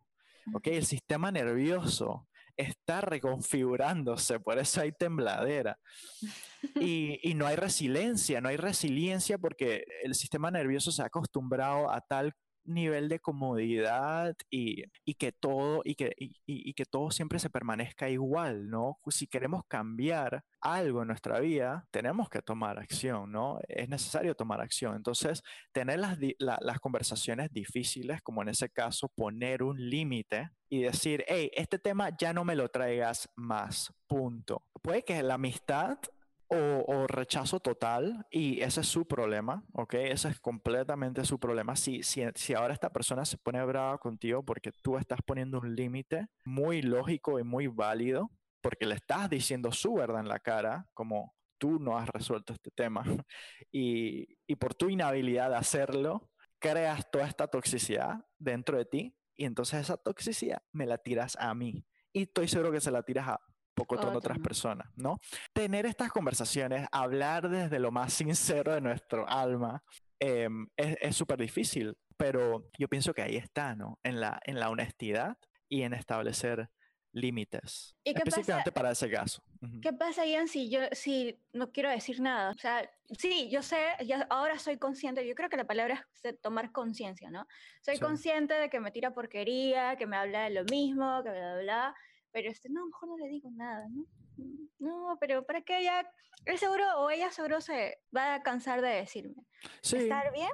¿ok? 0.54 0.68
El 0.68 0.86
sistema 0.86 1.32
nervioso 1.32 2.28
está 2.56 3.02
reconfigurándose, 3.02 4.40
por 4.40 4.60
eso 4.60 4.82
hay 4.82 4.92
tembladera. 4.92 5.80
Y, 6.76 7.20
y, 7.24 7.34
no 7.34 7.48
hay 7.48 7.56
resiliencia, 7.56 8.40
no 8.42 8.50
hay 8.50 8.58
resiliencia 8.58 9.38
porque 9.38 9.86
el 10.04 10.16
sistema 10.16 10.52
nervioso 10.52 10.92
se 10.92 11.02
ha 11.02 11.06
acostumbrado 11.06 11.90
a 11.90 12.02
tal 12.02 12.34
nivel 12.66 13.10
de 13.10 13.20
comodidad 13.20 14.36
y, 14.50 14.84
que 15.16 15.32
todo 15.32 15.82
y 15.84 15.96
que, 15.96 16.14
y, 16.18 16.74
que 16.74 16.86
todo 16.86 17.12
siempre 17.12 17.40
se 17.40 17.50
permanezca 17.50 18.10
igual, 18.10 18.70
¿no? 18.70 19.00
Si 19.08 19.28
queremos 19.28 19.64
cambiar 19.68 20.44
algo 20.62 21.02
en 21.02 21.08
nuestra 21.08 21.40
vida, 21.40 21.88
tenemos 21.92 22.30
que 22.30 22.42
tomar 22.42 22.80
acción, 22.80 23.32
¿no? 23.32 23.60
Es 23.68 23.90
necesario 23.90 24.36
tomar 24.36 24.62
acción. 24.62 24.96
Entonces, 24.96 25.44
tener 25.72 26.00
las, 26.00 26.18
las 26.40 26.80
conversaciones 26.80 27.52
difíciles, 27.52 28.22
como 28.22 28.42
en 28.42 28.50
ese 28.50 28.70
caso, 28.70 29.10
poner 29.10 29.64
un 29.64 29.78
límite 29.78 30.50
y 30.70 30.82
decir, 30.82 31.24
hey, 31.28 31.52
este 31.54 31.78
tema 31.80 32.10
ya 32.18 32.34
no 32.34 32.44
me 32.44 32.56
lo 32.56 32.70
traigas 32.70 33.30
más, 33.36 33.94
punto. 34.08 34.64
Puede 34.82 35.04
que 35.04 35.22
la 35.22 35.36
amistad 35.36 36.00
o, 36.54 37.08
rechazo 37.08 37.60
total 37.60 38.26
y 38.30 38.62
ese 38.62 38.82
es 38.82 38.88
su 38.88 39.08
problema, 39.08 39.64
¿ok? 39.74 39.96
Ese 39.96 40.30
es 40.30 40.40
completamente 40.40 41.26
su 41.26 41.40
problema. 41.40 41.76
Si, 41.76 42.04
si, 42.04 42.24
si 42.36 42.54
ahora 42.54 42.74
esta 42.74 42.92
persona 42.92 43.26
se 43.26 43.38
pone 43.38 43.64
brava 43.66 43.98
contigo 43.98 44.44
porque 44.44 44.72
tú 44.72 44.98
estás 44.98 45.20
poniendo 45.26 45.60
un 45.60 45.76
límite 45.76 46.28
muy 46.46 46.82
lógico 46.82 47.40
y 47.40 47.44
muy 47.44 47.68
válido, 47.68 48.32
porque 48.62 48.86
le 48.86 48.96
estás 48.96 49.30
diciendo 49.30 49.72
su 49.72 49.94
verdad 49.94 50.22
en 50.22 50.30
la 50.30 50.40
cara, 50.40 50.88
como 50.94 51.36
tú 51.58 51.80
no 51.80 51.98
has 51.98 52.08
resuelto 52.10 52.54
este 52.54 52.72
tema, 52.72 53.04
y, 53.72 54.28
y 54.48 54.56
por 54.56 54.76
tu 54.76 54.90
inhabilidad 54.90 55.50
de 55.50 55.58
hacerlo, 55.58 56.30
creas 56.60 57.10
toda 57.12 57.28
esta 57.28 57.48
toxicidad 57.48 58.26
dentro 58.38 58.78
de 58.78 58.86
ti 58.86 59.18
y 59.36 59.46
entonces 59.46 59.82
esa 59.82 59.98
toxicidad 59.98 60.62
me 60.72 60.86
la 60.86 60.98
tiras 60.98 61.36
a 61.40 61.54
mí. 61.54 61.86
Y 62.14 62.24
estoy 62.24 62.48
seguro 62.48 62.72
que 62.72 62.80
se 62.80 62.92
la 62.92 63.04
tiras 63.04 63.28
a 63.28 63.42
poco 63.74 63.98
de 63.98 64.06
otras 64.06 64.40
personas, 64.40 64.88
¿no? 64.96 65.20
Tener 65.54 65.86
estas 65.86 66.12
conversaciones, 66.12 66.88
hablar 66.92 67.50
desde 67.50 67.80
lo 67.80 67.92
más 67.92 68.14
sincero 68.14 68.74
de 68.74 68.82
nuestro 68.82 69.28
alma, 69.28 69.84
em, 70.20 70.68
es 70.78 71.16
súper 71.16 71.40
difícil, 71.40 71.98
pero 72.18 72.70
yo 72.78 72.88
pienso 72.88 73.14
que 73.14 73.22
ahí 73.22 73.36
está, 73.36 73.76
¿no? 73.76 74.00
En 74.04 74.20
la, 74.20 74.40
en 74.46 74.60
la 74.60 74.70
honestidad 74.70 75.38
y 75.68 75.84
en 75.84 75.94
establecer 75.94 76.70
límites. 77.14 77.96
¿Y 78.04 78.10
específicamente 78.18 78.72
para 78.72 78.92
ese 78.92 79.10
caso. 79.10 79.44
¿Qué 79.82 79.94
pasa, 79.94 80.26
Ian, 80.26 80.48
si 80.48 80.70
yo 80.70 80.80
si 80.92 81.40
no 81.54 81.72
quiero 81.72 81.90
decir 81.90 82.20
nada? 82.20 82.50
O 82.50 82.58
sea, 82.58 82.90
sí, 83.18 83.50
yo 83.52 83.62
sé, 83.62 83.78
ya 84.06 84.26
ahora 84.30 84.58
soy 84.58 84.78
consciente, 84.78 85.26
yo 85.28 85.36
creo 85.36 85.50
que 85.50 85.58
la 85.58 85.68
palabra 85.68 86.08
es 86.24 86.42
tomar 86.42 86.72
conciencia, 86.72 87.30
¿no? 87.30 87.48
Soy 87.82 88.00
consciente 88.00 88.56
de 88.56 88.70
que 88.70 88.80
me 88.80 88.92
tira 88.92 89.14
porquería, 89.14 89.96
que 89.96 90.08
me 90.08 90.18
habla 90.18 90.46
de 90.46 90.50
lo 90.50 90.64
mismo, 90.66 91.22
que 91.24 91.30
bla, 91.30 91.54
bla, 91.54 91.62
bla 91.62 91.96
pero 92.34 92.50
este, 92.50 92.68
no, 92.68 92.86
mejor 92.88 93.10
no 93.10 93.18
le 93.18 93.28
digo 93.30 93.50
nada, 93.52 93.88
¿no? 93.90 94.06
No, 94.80 95.18
pero 95.22 95.46
para 95.46 95.62
que 95.62 95.78
ella, 95.80 96.06
él 96.46 96.58
seguro 96.58 96.84
o 96.98 97.10
ella 97.10 97.32
seguro 97.32 97.62
se 97.62 98.00
va 98.14 98.34
a 98.34 98.44
cansar 98.44 98.82
de 98.82 98.90
decirme. 98.90 99.46
Sí. 99.82 99.98
¿Estar 99.98 100.34
bien? 100.34 100.50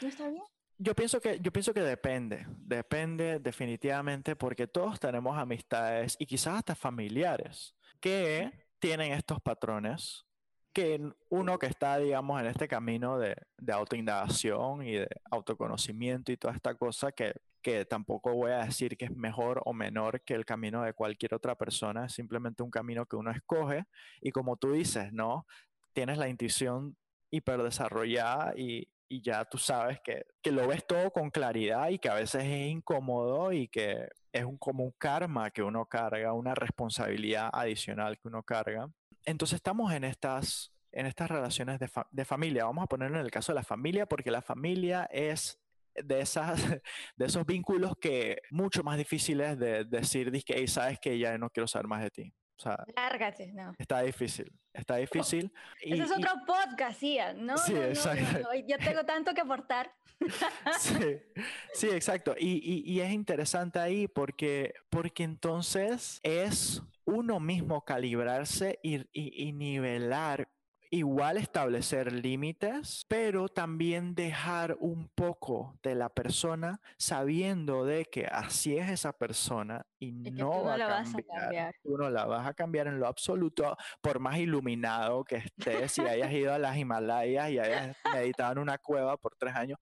¿No 0.00 0.08
estar 0.08 0.30
bien? 0.30 0.42
Yo 0.78 0.96
pienso 0.96 1.20
que, 1.20 1.38
yo 1.38 1.52
pienso 1.52 1.72
que 1.72 1.82
depende, 1.82 2.46
depende 2.58 3.38
definitivamente 3.38 4.34
porque 4.34 4.66
todos 4.66 4.98
tenemos 4.98 5.38
amistades 5.38 6.16
y 6.18 6.26
quizás 6.26 6.56
hasta 6.56 6.74
familiares 6.74 7.76
que 8.00 8.50
tienen 8.80 9.12
estos 9.12 9.40
patrones 9.40 10.24
que 10.72 11.12
uno 11.28 11.58
que 11.58 11.66
está, 11.66 11.98
digamos, 11.98 12.40
en 12.40 12.46
este 12.46 12.66
camino 12.66 13.18
de, 13.18 13.36
de 13.58 13.72
autoindagación 13.72 14.82
y 14.82 14.92
de 14.94 15.08
autoconocimiento 15.30 16.32
y 16.32 16.38
toda 16.38 16.54
esta 16.54 16.74
cosa 16.74 17.12
que 17.12 17.34
que 17.62 17.84
tampoco 17.84 18.34
voy 18.34 18.50
a 18.50 18.64
decir 18.64 18.96
que 18.96 19.06
es 19.06 19.16
mejor 19.16 19.62
o 19.64 19.72
menor 19.72 20.22
que 20.22 20.34
el 20.34 20.44
camino 20.44 20.82
de 20.82 20.92
cualquier 20.92 21.34
otra 21.34 21.54
persona, 21.54 22.06
es 22.06 22.12
simplemente 22.12 22.62
un 22.62 22.70
camino 22.70 23.06
que 23.06 23.16
uno 23.16 23.30
escoge 23.30 23.84
y 24.20 24.32
como 24.32 24.56
tú 24.56 24.72
dices, 24.72 25.12
¿no? 25.12 25.46
Tienes 25.92 26.18
la 26.18 26.28
intuición 26.28 26.96
hiperdesarrollada 27.30 28.54
y, 28.56 28.88
y 29.08 29.22
ya 29.22 29.44
tú 29.44 29.58
sabes 29.58 30.00
que, 30.00 30.26
que, 30.42 30.52
lo 30.52 30.66
ves 30.66 30.86
todo 30.86 31.10
con 31.10 31.30
claridad 31.30 31.88
y 31.90 31.98
que 31.98 32.08
a 32.08 32.14
veces 32.14 32.44
es 32.44 32.70
incómodo 32.70 33.52
y 33.52 33.68
que 33.68 34.08
es 34.32 34.44
un, 34.44 34.58
como 34.58 34.84
un 34.84 34.92
karma 34.98 35.50
que 35.50 35.62
uno 35.62 35.86
carga, 35.86 36.32
una 36.32 36.54
responsabilidad 36.54 37.50
adicional 37.52 38.18
que 38.18 38.28
uno 38.28 38.42
carga. 38.42 38.90
Entonces 39.24 39.56
estamos 39.56 39.92
en 39.92 40.04
estas, 40.04 40.72
en 40.90 41.06
estas 41.06 41.30
relaciones 41.30 41.78
de, 41.78 41.90
de 42.10 42.24
familia. 42.24 42.64
Vamos 42.64 42.84
a 42.84 42.88
ponerlo 42.88 43.18
en 43.18 43.24
el 43.24 43.30
caso 43.30 43.52
de 43.52 43.56
la 43.56 43.62
familia 43.62 44.06
porque 44.06 44.30
la 44.30 44.42
familia 44.42 45.08
es 45.12 45.61
de, 45.94 46.20
esas, 46.20 46.60
de 47.16 47.26
esos 47.26 47.44
vínculos 47.46 47.94
que 48.00 48.42
mucho 48.50 48.82
más 48.82 48.98
difíciles 48.98 49.58
de, 49.58 49.84
decir, 49.84 50.30
que 50.44 50.66
sabes 50.66 50.98
que 50.98 51.18
ya 51.18 51.38
no 51.38 51.50
quiero 51.50 51.66
saber 51.66 51.86
más 51.86 52.02
de 52.02 52.10
ti. 52.10 52.34
O 52.58 52.62
sea, 52.62 52.84
Lárgate, 52.94 53.52
no. 53.52 53.74
Está 53.76 54.02
difícil, 54.02 54.52
está 54.72 54.96
difícil. 54.96 55.52
Ese 55.80 56.02
es 56.02 56.12
otro 56.12 56.30
podcast, 56.46 57.02
Ian, 57.02 57.44
¿no? 57.44 57.56
Sí, 57.58 57.74
exacto. 57.74 58.48
yo 58.66 58.78
tengo 58.78 59.04
tanto 59.04 59.34
que 59.34 59.40
aportar. 59.40 59.92
sí, 60.78 61.18
sí, 61.72 61.88
exacto. 61.88 62.36
Y, 62.38 62.84
y, 62.86 63.00
es 63.00 63.10
interesante 63.10 63.80
ahí 63.80 64.06
porque, 64.06 64.74
porque 64.90 65.24
entonces 65.24 66.20
es 66.22 66.82
uno 67.04 67.40
mismo 67.40 67.84
calibrarse 67.84 68.78
y, 68.82 68.98
y, 69.12 69.48
y 69.48 69.52
nivelar 69.52 70.48
igual 70.92 71.38
establecer 71.38 72.12
límites, 72.12 73.06
pero 73.08 73.48
también 73.48 74.14
dejar 74.14 74.76
un 74.78 75.08
poco 75.08 75.78
de 75.82 75.94
la 75.94 76.10
persona 76.10 76.82
sabiendo 76.98 77.86
de 77.86 78.04
que 78.04 78.26
así 78.26 78.76
es 78.76 78.90
esa 78.90 79.14
persona 79.14 79.86
y, 79.98 80.12
no, 80.12 80.64
va 80.64 80.74
a 80.74 81.04
cambiar. 81.04 81.74
Tú 81.82 81.96
no 81.96 82.10
la 82.10 82.26
vas 82.26 82.46
a 82.46 82.52
cambiar 82.52 82.88
en 82.88 83.00
lo 83.00 83.06
absoluto, 83.06 83.74
por 84.02 84.20
más 84.20 84.36
iluminado 84.36 85.24
que 85.24 85.36
estés 85.36 85.96
y 85.96 86.02
hayas 86.02 86.30
ido 86.32 86.52
a 86.52 86.58
las 86.58 86.76
Himalayas 86.76 87.50
y 87.50 87.58
hayas 87.58 87.96
meditado 88.12 88.52
en 88.52 88.58
una 88.58 88.76
cueva 88.76 89.16
por 89.16 89.34
tres 89.36 89.54
años. 89.56 89.78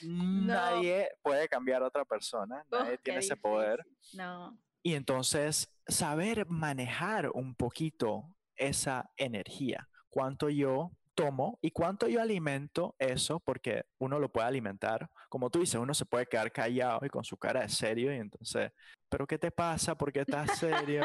Nadie 0.00 1.10
puede 1.20 1.48
cambiar 1.48 1.82
a 1.82 1.88
otra 1.88 2.06
persona, 2.06 2.64
nadie 2.70 2.96
tiene 2.96 3.18
ese 3.18 3.36
poder. 3.36 3.84
No. 4.14 4.58
Y 4.82 4.94
entonces, 4.94 5.70
saber 5.86 6.46
manejar 6.48 7.28
un 7.34 7.54
poquito 7.54 8.34
esa 8.56 9.10
energía 9.18 9.86
cuánto 10.16 10.48
yo 10.48 10.92
tomo 11.14 11.58
y 11.60 11.72
cuánto 11.72 12.08
yo 12.08 12.22
alimento 12.22 12.96
eso, 12.98 13.38
porque 13.38 13.84
uno 13.98 14.18
lo 14.18 14.32
puede 14.32 14.46
alimentar. 14.46 15.10
Como 15.28 15.50
tú 15.50 15.60
dices, 15.60 15.78
uno 15.78 15.92
se 15.92 16.06
puede 16.06 16.24
quedar 16.24 16.50
callado 16.50 17.04
y 17.04 17.10
con 17.10 17.22
su 17.22 17.36
cara 17.36 17.60
de 17.60 17.68
serio 17.68 18.14
y 18.14 18.16
entonces, 18.16 18.72
¿pero 19.10 19.26
qué 19.26 19.36
te 19.36 19.50
pasa? 19.50 19.94
¿Por 19.94 20.10
qué 20.10 20.20
estás 20.20 20.58
serio? 20.58 21.04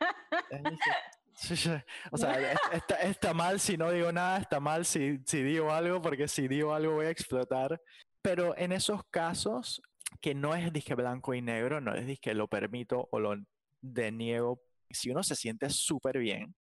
o 2.12 2.16
sea, 2.16 2.54
está, 3.02 3.34
mal 3.34 3.58
si 3.58 3.76
no 3.76 3.90
digo 3.90 4.12
nada, 4.12 4.38
está 4.38 4.60
mal 4.60 4.84
si, 4.84 5.18
si 5.26 5.42
digo 5.42 5.72
algo, 5.72 6.00
porque 6.00 6.28
si 6.28 6.46
digo 6.46 6.72
algo 6.72 6.94
voy 6.94 7.06
a 7.06 7.10
explotar. 7.10 7.82
Pero 8.22 8.56
en 8.56 8.70
esos 8.70 9.02
casos, 9.10 9.82
que 10.20 10.32
no 10.32 10.54
es 10.54 10.72
disque 10.72 10.94
blanco 10.94 11.34
y 11.34 11.42
negro, 11.42 11.80
no 11.80 11.92
es 11.92 12.06
disque 12.06 12.34
lo 12.34 12.46
permito 12.46 13.08
o 13.10 13.18
lo 13.18 13.34
deniego, 13.80 14.62
si 14.90 15.10
uno 15.10 15.24
se 15.24 15.34
siente 15.34 15.68
súper 15.70 16.18
bien, 16.18 16.54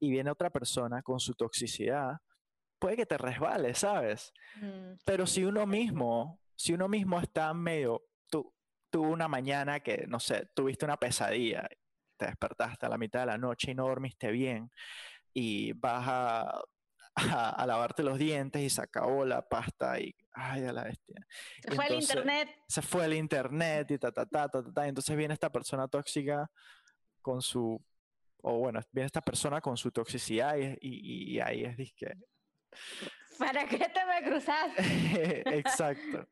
y 0.00 0.10
viene 0.10 0.30
otra 0.30 0.50
persona 0.50 1.02
con 1.02 1.20
su 1.20 1.34
toxicidad, 1.34 2.18
puede 2.78 2.96
que 2.96 3.06
te 3.06 3.18
resbale, 3.18 3.74
¿sabes? 3.74 4.32
Mm, 4.60 4.94
Pero 5.04 5.26
si 5.26 5.44
uno 5.44 5.66
mismo, 5.66 6.40
si 6.56 6.74
uno 6.74 6.88
mismo 6.88 7.20
está 7.20 7.52
medio, 7.54 8.02
tú, 8.28 8.52
tuvo 8.90 9.08
una 9.08 9.28
mañana 9.28 9.80
que, 9.80 10.06
no 10.06 10.20
sé, 10.20 10.50
tuviste 10.54 10.84
una 10.84 10.98
pesadilla, 10.98 11.68
te 12.16 12.26
despertaste 12.26 12.86
a 12.86 12.88
la 12.88 12.98
mitad 12.98 13.20
de 13.20 13.26
la 13.26 13.38
noche 13.38 13.70
y 13.72 13.74
no 13.74 13.86
dormiste 13.86 14.30
bien 14.30 14.70
y 15.32 15.72
vas 15.72 16.04
a, 16.06 16.62
a, 17.14 17.66
lavarte 17.66 18.02
los 18.02 18.18
dientes 18.18 18.62
y 18.62 18.70
se 18.70 18.82
acabó 18.82 19.24
la 19.24 19.42
pasta 19.42 19.98
y, 20.00 20.14
ay, 20.32 20.64
a 20.64 20.72
la 20.72 20.84
bestia. 20.84 21.26
Se 21.62 21.72
fue 21.72 21.86
el 21.86 21.94
internet. 21.94 22.48
Se 22.68 22.82
fue 22.82 23.04
el 23.04 23.14
internet 23.14 23.90
y 23.90 23.98
ta, 23.98 24.12
ta, 24.12 24.26
ta, 24.26 24.48
ta, 24.48 24.62
ta, 24.72 24.86
Entonces 24.86 25.16
viene 25.16 25.34
esta 25.34 25.50
persona 25.50 25.88
tóxica 25.88 26.50
con 27.20 27.40
su, 27.42 27.82
o 28.44 28.58
bueno, 28.58 28.80
viene 28.92 29.06
esta 29.06 29.20
persona 29.20 29.60
con 29.60 29.76
su 29.76 29.90
toxicidad 29.90 30.56
y, 30.56 30.76
y, 30.80 31.34
y 31.34 31.40
ahí 31.40 31.64
es 31.64 31.76
disque, 31.76 32.12
¿Para 33.38 33.66
qué 33.66 33.78
te 33.78 34.04
me 34.06 34.28
cruzaste? 34.28 35.42
Exacto. 35.58 36.28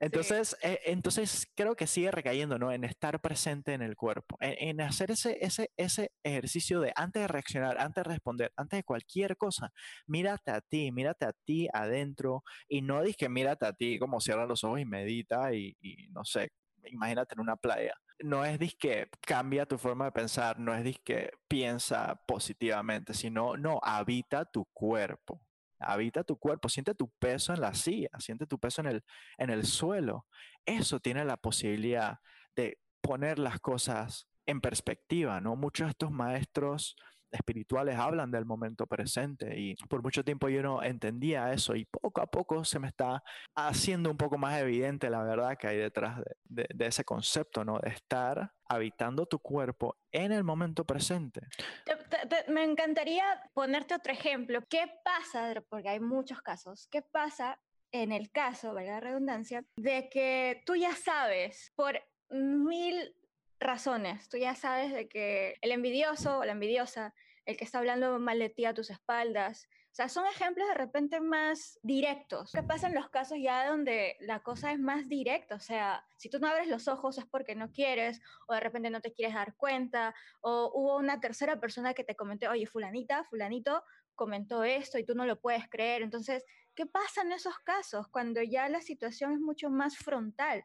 Entonces, 0.00 0.56
eh, 0.62 0.80
entonces 0.84 1.50
creo 1.54 1.74
que 1.74 1.86
sigue 1.86 2.10
recayendo, 2.10 2.58
¿no? 2.58 2.70
En 2.72 2.84
estar 2.84 3.20
presente 3.20 3.72
en 3.72 3.80
el 3.80 3.96
cuerpo, 3.96 4.36
en, 4.40 4.80
hacer 4.80 5.10
ese, 5.10 5.38
ese, 5.40 5.70
ese 5.76 6.12
ejercicio 6.22 6.80
de 6.80 6.92
antes 6.94 7.22
de 7.22 7.28
reaccionar, 7.28 7.78
antes 7.78 8.04
de 8.04 8.10
responder, 8.10 8.52
antes 8.56 8.78
de 8.78 8.84
cualquier 8.84 9.36
cosa, 9.36 9.72
mírate 10.06 10.50
a 10.50 10.60
ti, 10.60 10.92
mírate 10.92 11.24
a 11.24 11.32
ti 11.32 11.68
adentro 11.72 12.42
y 12.68 12.82
no 12.82 13.02
que 13.16 13.28
mírate 13.28 13.66
a 13.66 13.72
ti 13.72 13.98
como 13.98 14.20
cierra 14.20 14.46
los 14.46 14.64
ojos 14.64 14.80
y 14.80 14.84
medita 14.84 15.54
y, 15.54 15.76
y 15.80 16.08
no 16.08 16.24
sé, 16.24 16.50
imagínate 16.84 17.34
en 17.34 17.40
una 17.40 17.56
playa. 17.56 17.94
No 18.20 18.44
es 18.44 18.58
que 18.76 19.08
cambia 19.20 19.66
tu 19.66 19.78
forma 19.78 20.06
de 20.06 20.12
pensar, 20.12 20.58
no 20.58 20.74
es 20.74 20.98
que 21.00 21.30
piensa 21.48 22.20
positivamente, 22.26 23.14
sino 23.14 23.56
no, 23.56 23.78
habita 23.82 24.44
tu 24.44 24.64
cuerpo 24.72 25.40
habita 25.78 26.24
tu 26.24 26.38
cuerpo, 26.38 26.68
siente 26.68 26.94
tu 26.94 27.10
peso 27.18 27.52
en 27.52 27.60
la 27.60 27.74
silla, 27.74 28.08
siente 28.18 28.46
tu 28.46 28.58
peso 28.58 28.80
en 28.80 28.88
el, 28.88 29.04
en 29.38 29.50
el 29.50 29.64
suelo. 29.64 30.26
Eso 30.64 31.00
tiene 31.00 31.24
la 31.24 31.36
posibilidad 31.36 32.18
de 32.54 32.78
poner 33.00 33.38
las 33.38 33.60
cosas 33.60 34.28
en 34.46 34.60
perspectiva, 34.60 35.40
¿no? 35.40 35.56
Muchos 35.56 35.86
de 35.86 35.90
estos 35.90 36.10
maestros 36.10 36.96
espirituales 37.30 37.96
hablan 37.98 38.30
del 38.30 38.44
momento 38.44 38.86
presente 38.86 39.58
y 39.58 39.74
por 39.88 40.02
mucho 40.02 40.24
tiempo 40.24 40.48
yo 40.48 40.62
no 40.62 40.82
entendía 40.82 41.52
eso 41.52 41.74
y 41.74 41.84
poco 41.84 42.20
a 42.20 42.26
poco 42.26 42.64
se 42.64 42.78
me 42.78 42.88
está 42.88 43.22
haciendo 43.54 44.10
un 44.10 44.16
poco 44.16 44.38
más 44.38 44.60
evidente 44.60 45.10
la 45.10 45.22
verdad 45.22 45.56
que 45.58 45.66
hay 45.66 45.78
detrás 45.78 46.20
de, 46.44 46.66
ese 46.78 47.04
concepto, 47.04 47.64
¿no? 47.64 47.78
De 47.78 47.90
estar 47.90 48.52
habitando 48.68 49.26
tu 49.26 49.38
cuerpo 49.38 49.96
en 50.12 50.32
el 50.32 50.44
momento 50.44 50.84
presente. 50.84 51.40
me 52.48 52.64
encantaría 52.64 53.24
ponerte 53.54 53.94
otro 53.94 54.12
ejemplo. 54.12 54.60
¿Qué 54.68 54.86
pasa, 55.04 55.62
porque 55.68 55.88
hay 55.88 56.00
muchos 56.00 56.40
casos, 56.42 56.88
qué 56.90 57.02
pasa 57.02 57.58
en 57.92 58.12
el 58.12 58.30
caso, 58.30 58.74
valga 58.74 58.92
la 58.92 59.00
redundancia, 59.00 59.64
de 59.76 60.08
que 60.08 60.62
tú 60.66 60.76
ya 60.76 60.94
sabes 60.94 61.72
por 61.76 62.00
mil 62.30 63.14
razones. 63.60 64.28
Tú 64.28 64.36
ya 64.36 64.54
sabes 64.54 64.92
de 64.92 65.08
que 65.08 65.56
el 65.60 65.72
envidioso 65.72 66.38
o 66.38 66.44
la 66.44 66.52
envidiosa, 66.52 67.14
el 67.44 67.56
que 67.56 67.64
está 67.64 67.78
hablando 67.78 68.18
mal 68.18 68.38
de 68.38 68.50
ti 68.50 68.64
a 68.64 68.74
tus 68.74 68.90
espaldas, 68.90 69.68
o 69.90 69.94
sea, 69.96 70.10
son 70.10 70.26
ejemplos 70.26 70.68
de 70.68 70.74
repente 70.74 71.20
más 71.20 71.78
directos. 71.82 72.52
¿Qué 72.52 72.62
pasa 72.62 72.88
en 72.88 72.94
los 72.94 73.08
casos 73.08 73.38
ya 73.40 73.66
donde 73.66 74.16
la 74.20 74.40
cosa 74.40 74.70
es 74.70 74.78
más 74.78 75.08
directa? 75.08 75.54
O 75.54 75.60
sea, 75.60 76.04
si 76.18 76.28
tú 76.28 76.38
no 76.38 76.48
abres 76.48 76.68
los 76.68 76.86
ojos 76.86 77.16
es 77.16 77.24
porque 77.24 77.54
no 77.54 77.72
quieres, 77.72 78.20
o 78.46 78.52
de 78.52 78.60
repente 78.60 78.90
no 78.90 79.00
te 79.00 79.14
quieres 79.14 79.34
dar 79.34 79.54
cuenta, 79.56 80.14
o 80.42 80.70
hubo 80.74 80.98
una 80.98 81.18
tercera 81.18 81.58
persona 81.60 81.94
que 81.94 82.04
te 82.04 82.14
comentó, 82.14 82.50
oye, 82.50 82.66
fulanita, 82.66 83.24
fulanito 83.24 83.82
comentó 84.14 84.64
esto 84.64 84.98
y 84.98 85.04
tú 85.04 85.14
no 85.14 85.24
lo 85.24 85.40
puedes 85.40 85.66
creer. 85.70 86.02
Entonces, 86.02 86.44
¿Qué 86.76 86.84
pasa 86.84 87.22
en 87.22 87.32
esos 87.32 87.58
casos 87.60 88.06
cuando 88.08 88.42
ya 88.42 88.68
la 88.68 88.82
situación 88.82 89.32
es 89.32 89.40
mucho 89.40 89.70
más 89.70 89.96
frontal? 89.96 90.62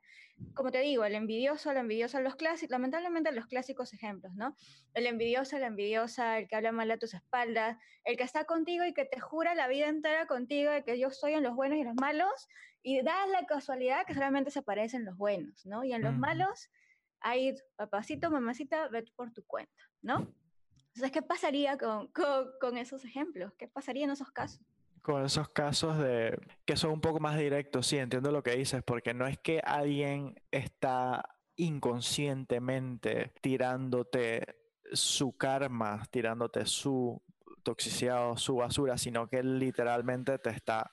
Como 0.53 0.69
te 0.69 0.81
digo, 0.81 1.05
el 1.05 1.15
envidioso, 1.15 1.71
la 1.71 1.79
envidiosa, 1.79 2.19
los 2.19 2.35
clásicos, 2.35 2.71
lamentablemente 2.71 3.31
los 3.31 3.47
clásicos 3.47 3.93
ejemplos, 3.93 4.33
¿no? 4.35 4.57
El 4.93 5.05
envidioso, 5.05 5.57
la 5.57 5.67
envidiosa, 5.67 6.39
el 6.39 6.49
que 6.49 6.57
habla 6.57 6.73
mal 6.73 6.91
a 6.91 6.97
tus 6.97 7.13
espaldas, 7.13 7.77
el 8.03 8.17
que 8.17 8.23
está 8.23 8.43
contigo 8.43 8.83
y 8.83 8.93
que 8.93 9.05
te 9.05 9.21
jura 9.21 9.55
la 9.55 9.69
vida 9.69 9.87
entera 9.87 10.27
contigo 10.27 10.69
de 10.69 10.83
que 10.83 10.99
yo 10.99 11.11
soy 11.11 11.31
en 11.31 11.43
los 11.43 11.55
buenos 11.55 11.77
y 11.77 11.81
en 11.81 11.87
los 11.87 11.95
malos, 11.95 12.49
y 12.83 13.01
da 13.03 13.25
la 13.27 13.45
casualidad 13.45 14.05
que 14.05 14.13
solamente 14.13 14.51
se 14.51 14.59
aparecen 14.59 15.05
los 15.05 15.15
buenos, 15.15 15.65
¿no? 15.65 15.85
Y 15.85 15.93
en 15.93 16.01
los 16.01 16.17
malos, 16.17 16.69
hay 17.21 17.55
papacito, 17.77 18.29
mamacita, 18.29 18.89
ve 18.89 19.05
por 19.15 19.31
tu 19.31 19.45
cuenta, 19.45 19.81
¿no? 20.01 20.27
Entonces, 20.87 21.11
¿qué 21.13 21.21
pasaría 21.21 21.77
con, 21.77 22.07
con, 22.11 22.51
con 22.59 22.77
esos 22.77 23.05
ejemplos? 23.05 23.53
¿Qué 23.57 23.69
pasaría 23.69 24.03
en 24.03 24.11
esos 24.11 24.29
casos? 24.31 24.65
Con 25.01 25.25
esos 25.25 25.49
casos 25.49 25.97
de 25.97 26.39
que 26.65 26.77
son 26.77 26.91
un 26.91 27.01
poco 27.01 27.19
más 27.19 27.37
directos, 27.37 27.87
sí, 27.87 27.97
entiendo 27.97 28.31
lo 28.31 28.43
que 28.43 28.55
dices, 28.55 28.83
porque 28.83 29.13
no 29.13 29.27
es 29.27 29.37
que 29.39 29.59
alguien 29.59 30.35
está 30.51 31.37
inconscientemente 31.55 33.33
tirándote 33.41 34.61
su 34.93 35.35
karma, 35.37 36.03
tirándote 36.11 36.65
su 36.65 37.21
toxicidad 37.63 38.31
o 38.31 38.37
su 38.37 38.55
basura, 38.55 38.97
sino 38.97 39.27
que 39.27 39.37
él 39.37 39.59
literalmente 39.59 40.37
te 40.39 40.49
está 40.49 40.91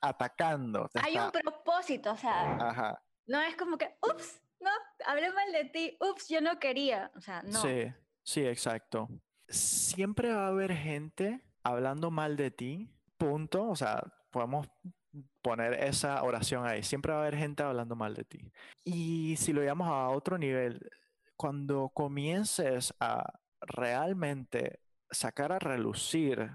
atacando. 0.00 0.88
Hay 1.02 1.18
un 1.18 1.30
propósito, 1.30 2.12
o 2.12 2.16
sea, 2.16 3.00
no 3.26 3.40
es 3.42 3.56
como 3.56 3.76
que, 3.76 3.96
ups, 4.02 4.42
no, 4.60 4.70
hablé 5.06 5.32
mal 5.32 5.52
de 5.52 5.64
ti, 5.66 5.96
ups, 6.00 6.28
yo 6.28 6.40
no 6.40 6.58
quería, 6.58 7.10
o 7.16 7.20
sea, 7.20 7.42
no. 7.42 7.60
Sí, 7.60 7.92
sí, 8.22 8.46
exacto. 8.46 9.08
Siempre 9.48 10.32
va 10.32 10.46
a 10.46 10.48
haber 10.48 10.74
gente 10.74 11.42
hablando 11.62 12.10
mal 12.10 12.36
de 12.36 12.50
ti 12.50 12.97
punto, 13.18 13.68
o 13.68 13.76
sea, 13.76 14.02
podemos 14.30 14.66
poner 15.42 15.74
esa 15.74 16.22
oración 16.22 16.66
ahí. 16.66 16.82
Siempre 16.82 17.12
va 17.12 17.18
a 17.18 17.22
haber 17.22 17.36
gente 17.36 17.62
hablando 17.62 17.96
mal 17.96 18.14
de 18.14 18.24
ti. 18.24 18.52
Y 18.84 19.36
si 19.36 19.52
lo 19.52 19.60
llevamos 19.60 19.88
a 19.88 20.08
otro 20.08 20.38
nivel, 20.38 20.80
cuando 21.36 21.90
comiences 21.90 22.94
a 23.00 23.40
realmente 23.60 24.80
sacar 25.10 25.52
a 25.52 25.58
relucir 25.58 26.50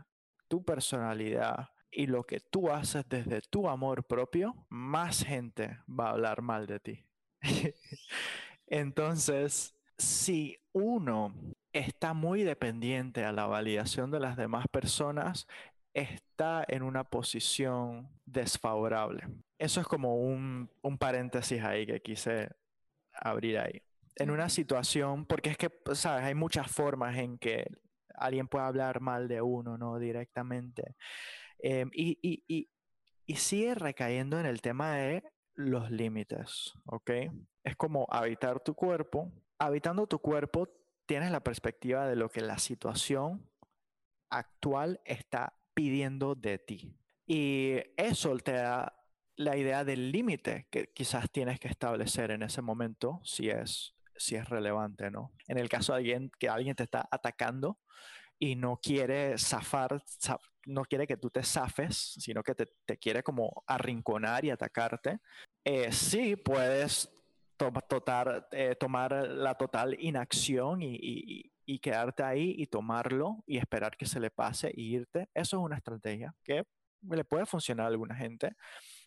tu 0.48 0.64
personalidad 0.64 1.70
y 1.92 2.08
lo 2.08 2.24
que 2.24 2.40
tú 2.40 2.72
haces 2.72 3.08
desde 3.08 3.42
tu 3.42 3.70
amor 3.70 4.06
propio, 4.06 4.66
más 4.70 5.24
gente 5.24 5.80
va 5.88 6.08
a 6.08 6.12
hablar 6.12 6.42
mal 6.42 6.66
de 6.66 6.80
ti. 6.80 7.06
Entonces, 8.68 9.76
si 9.98 10.58
uno 10.72 11.34
está 11.72 12.14
muy 12.14 12.44
dependiente 12.44 13.24
a 13.26 13.32
la 13.32 13.46
validación 13.46 14.12
de 14.12 14.20
las 14.20 14.38
demás 14.38 14.68
personas, 14.68 15.48
está 15.94 16.66
en 16.68 16.84
una 16.84 17.04
posición 17.04 18.10
desfavorable. 18.26 19.28
Eso 19.58 19.80
es 19.80 19.88
como 19.88 20.16
un, 20.16 20.70
paréntesis 21.00 21.64
ahí 21.64 21.86
que 21.86 22.02
quise 22.02 22.50
abrir 23.14 23.60
ahí. 23.60 23.82
En 24.16 24.32
una 24.32 24.50
situación, 24.50 25.26
porque 25.26 25.52
es 25.52 25.58
que, 25.58 25.72
sabes, 25.94 26.26
hay 26.26 26.36
muchas 26.36 26.70
formas 26.70 27.18
en 27.18 27.38
que 27.38 27.66
alguien 28.16 28.48
puede 28.48 28.66
hablar 28.66 29.02
mal 29.02 29.28
de 29.28 29.42
uno, 29.42 29.78
¿no? 29.78 29.98
Directamente. 29.98 30.96
Em, 31.60 31.90
y, 31.94 32.70
sigue 33.36 33.74
recayendo 33.74 34.40
en 34.40 34.46
el 34.46 34.62
tema 34.62 34.96
de 34.96 35.24
los 35.56 35.90
límites, 35.90 36.74
¿ok? 36.86 37.12
Es 37.64 37.76
como 37.76 38.06
habitar 38.10 38.60
tu 38.60 38.76
cuerpo. 38.76 39.32
Habitando 39.58 40.08
tu 40.08 40.20
cuerpo, 40.20 40.68
tienes 41.06 41.32
la 41.32 41.44
perspectiva 41.44 42.08
de 42.08 42.16
lo 42.16 42.30
que 42.30 42.42
la 42.42 42.58
situación 42.58 43.50
actual 44.30 45.00
está 45.06 45.54
pidiendo 45.74 46.36
de 46.36 46.60
ti. 46.60 46.96
Y 47.26 47.78
eso 47.98 48.38
te 48.38 48.54
da 48.54 48.94
la 49.36 49.58
idea 49.58 49.84
del 49.84 50.12
límite 50.12 50.68
que 50.70 50.92
quizás 50.94 51.30
tienes 51.32 51.60
que 51.60 51.68
establecer 51.68 52.32
en 52.32 52.44
ese 52.44 52.62
momento 52.62 53.22
si 53.24 53.50
es, 53.50 53.96
si 54.16 54.36
es 54.36 54.48
relevante, 54.48 55.10
¿no? 55.10 55.32
En 55.48 55.58
el 55.58 55.70
caso 55.70 55.94
de 55.94 56.00
alguien 56.00 56.32
que 56.38 56.50
alguien 56.50 56.76
te 56.76 56.84
está 56.84 57.08
atacando 57.10 57.80
y 58.38 58.56
no 58.56 58.78
quiere 58.78 59.38
zafar, 59.38 60.04
no 60.66 60.84
quiere 60.84 61.08
que 61.08 61.18
tú 61.18 61.30
te 61.30 61.44
zafes, 61.44 62.16
sino 62.20 62.44
que 62.44 62.56
te, 62.56 62.98
quiere 62.98 63.24
como 63.24 63.64
arrinconar 63.66 64.46
y 64.46 64.52
atacarte, 64.52 65.20
eh, 65.64 65.92
sí 65.92 66.36
puedes 66.36 67.10
eh, 68.52 68.76
tomar 68.80 69.12
la 69.14 69.56
total 69.56 69.96
inacción 70.00 70.82
y 70.82 71.53
quedarte 71.80 72.24
ahí 72.24 72.56
y 72.58 72.68
tomarlo 72.68 73.44
y 73.46 73.58
esperar 73.58 73.98
que 73.98 74.06
se 74.06 74.20
le 74.20 74.30
pase 74.30 74.68
e 74.68 74.82
irte. 74.82 75.30
Eso 75.34 75.58
es 75.58 75.64
una 75.64 75.78
estrategia 75.78 76.36
que 76.44 76.66
le 77.10 77.26
puede 77.26 77.46
funcionar 77.46 77.86
a 77.86 77.90
alguna 77.90 78.16
gente. 78.16 78.56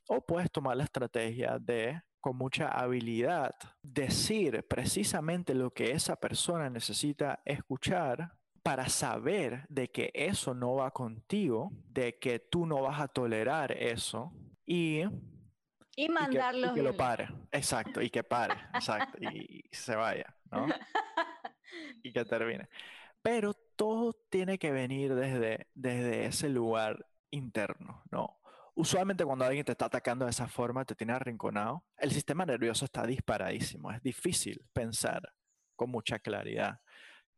O 0.08 0.20
puedes 0.20 0.50
tomar 0.50 0.76
la 0.76 0.84
estrategia 0.84 1.58
de, 1.58 2.00
con 2.20 2.36
mucha 2.36 2.68
habilidad, 2.68 3.54
decir 3.82 4.64
precisamente 4.68 5.54
lo 5.54 5.72
que 5.72 5.92
esa 5.92 6.16
persona 6.16 6.70
necesita 6.70 7.40
escuchar 7.44 8.32
para 8.62 8.88
saber 8.88 9.64
de 9.68 9.90
que 9.90 10.10
eso 10.12 10.54
no 10.54 10.74
va 10.74 10.90
contigo, 10.90 11.70
de 11.88 12.18
que 12.18 12.40
tú 12.40 12.66
no 12.66 12.82
vas 12.82 13.00
a 13.00 13.08
tolerar 13.08 13.72
eso 13.72 14.32
y... 14.64 15.02
Y 15.98 16.08
mandarlo. 16.10 16.72
Y 16.72 16.74
que, 16.74 16.82
lo 16.82 16.96
pare, 16.96 17.28
exacto, 17.50 18.02
y 18.02 18.10
que 18.10 18.22
pare, 18.22 18.54
exacto, 18.74 19.16
y, 19.18 19.64
y 19.64 19.74
se 19.74 19.96
vaya, 19.96 20.26
¿no? 20.50 20.66
y 22.02 22.12
que 22.12 22.24
termine. 22.24 22.68
Pero 23.22 23.54
todo 23.54 24.12
tiene 24.30 24.58
que 24.58 24.70
venir 24.70 25.14
desde, 25.14 25.66
desde 25.74 26.26
ese 26.26 26.48
lugar 26.48 27.06
interno, 27.30 28.02
¿no? 28.10 28.38
usualmente 28.76 29.24
cuando 29.24 29.44
alguien 29.44 29.64
te 29.64 29.72
está 29.72 29.86
atacando 29.86 30.26
de 30.26 30.30
esa 30.30 30.46
forma, 30.46 30.84
te 30.84 30.94
tiene 30.94 31.14
arrinconado, 31.14 31.82
el 31.96 32.12
sistema 32.12 32.46
nervioso 32.46 32.84
está 32.84 33.04
disparadísimo. 33.04 33.90
Es 33.90 34.02
difícil 34.02 34.64
pensar 34.72 35.32
con 35.74 35.90
mucha 35.90 36.18
claridad. 36.18 36.80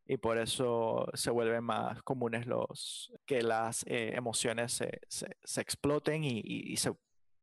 Y 0.05 0.17
por 0.17 0.38
eso 0.38 1.07
se 1.14 1.31
vuelven 1.31 1.64
más 1.64 2.03
comunes 2.03 2.47
los 2.47 3.12
que 3.25 3.43
las 3.43 3.85
eh, 3.87 4.14
emociones 4.14 4.73
se, 5.09 5.61
exploten 5.61 6.25
y, 6.25 6.41
y, 6.45 6.77
se 6.77 6.93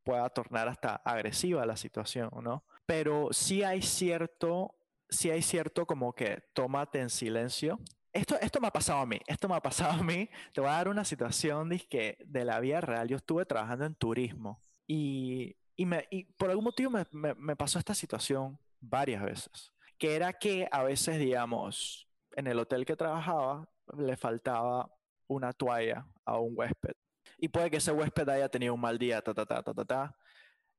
pueda 0.02 0.28
tornar 0.30 0.68
hasta 0.68 0.96
agresiva 0.96 1.64
la 1.64 1.76
situación, 1.76 2.28
¿no? 2.42 2.64
Pero 2.84 3.28
sí 3.32 3.62
hay 3.62 3.82
cierto, 3.82 4.75
sí 5.08 5.30
hay 5.30 5.42
cierto 5.42 5.86
como 5.86 6.12
que 6.12 6.42
tómate 6.54 7.00
en 7.00 7.10
silencio 7.10 7.78
esto, 8.16 8.38
esto 8.40 8.60
me 8.60 8.68
ha 8.68 8.70
pasado 8.70 9.00
a 9.00 9.06
mí, 9.06 9.20
esto 9.26 9.48
me 9.48 9.56
ha 9.56 9.60
pasado 9.60 9.92
a 10.00 10.02
mí. 10.02 10.30
Te 10.54 10.60
voy 10.62 10.70
a 10.70 10.74
dar 10.74 10.88
una 10.88 11.04
situación 11.04 11.68
de, 11.68 12.16
de 12.24 12.44
la 12.44 12.60
vida 12.60 12.80
real. 12.80 13.08
Yo 13.08 13.16
estuve 13.16 13.44
trabajando 13.44 13.84
en 13.84 13.94
turismo 13.94 14.62
y, 14.86 15.54
y, 15.76 15.84
me, 15.84 16.06
y 16.10 16.24
por 16.24 16.48
algún 16.48 16.64
motivo 16.64 16.90
me, 16.90 17.34
me, 17.34 17.56
pasó 17.56 17.78
esta 17.78 17.94
situación 17.94 18.58
varias 18.80 19.22
veces, 19.22 19.72
que 19.98 20.14
era 20.16 20.32
que 20.32 20.66
a 20.70 20.82
veces, 20.82 21.18
digamos, 21.18 22.08
en 22.36 22.46
el 22.46 22.58
hotel 22.58 22.86
que 22.86 22.96
trabajaba 22.96 23.68
le 23.98 24.16
faltaba 24.16 24.90
una 25.26 25.52
toalla 25.52 26.06
a 26.24 26.38
un 26.38 26.54
huésped. 26.56 26.94
Y 27.38 27.48
puede 27.48 27.70
que 27.70 27.76
ese 27.76 27.92
huésped 27.92 28.28
haya 28.30 28.48
tenido 28.48 28.72
un 28.72 28.80
mal 28.80 28.98
día, 28.98 29.20
ta, 29.20 29.34
ta, 29.34 29.44
ta, 29.44 29.62
ta, 29.62 29.74
ta, 29.74 29.84
ta. 29.84 30.16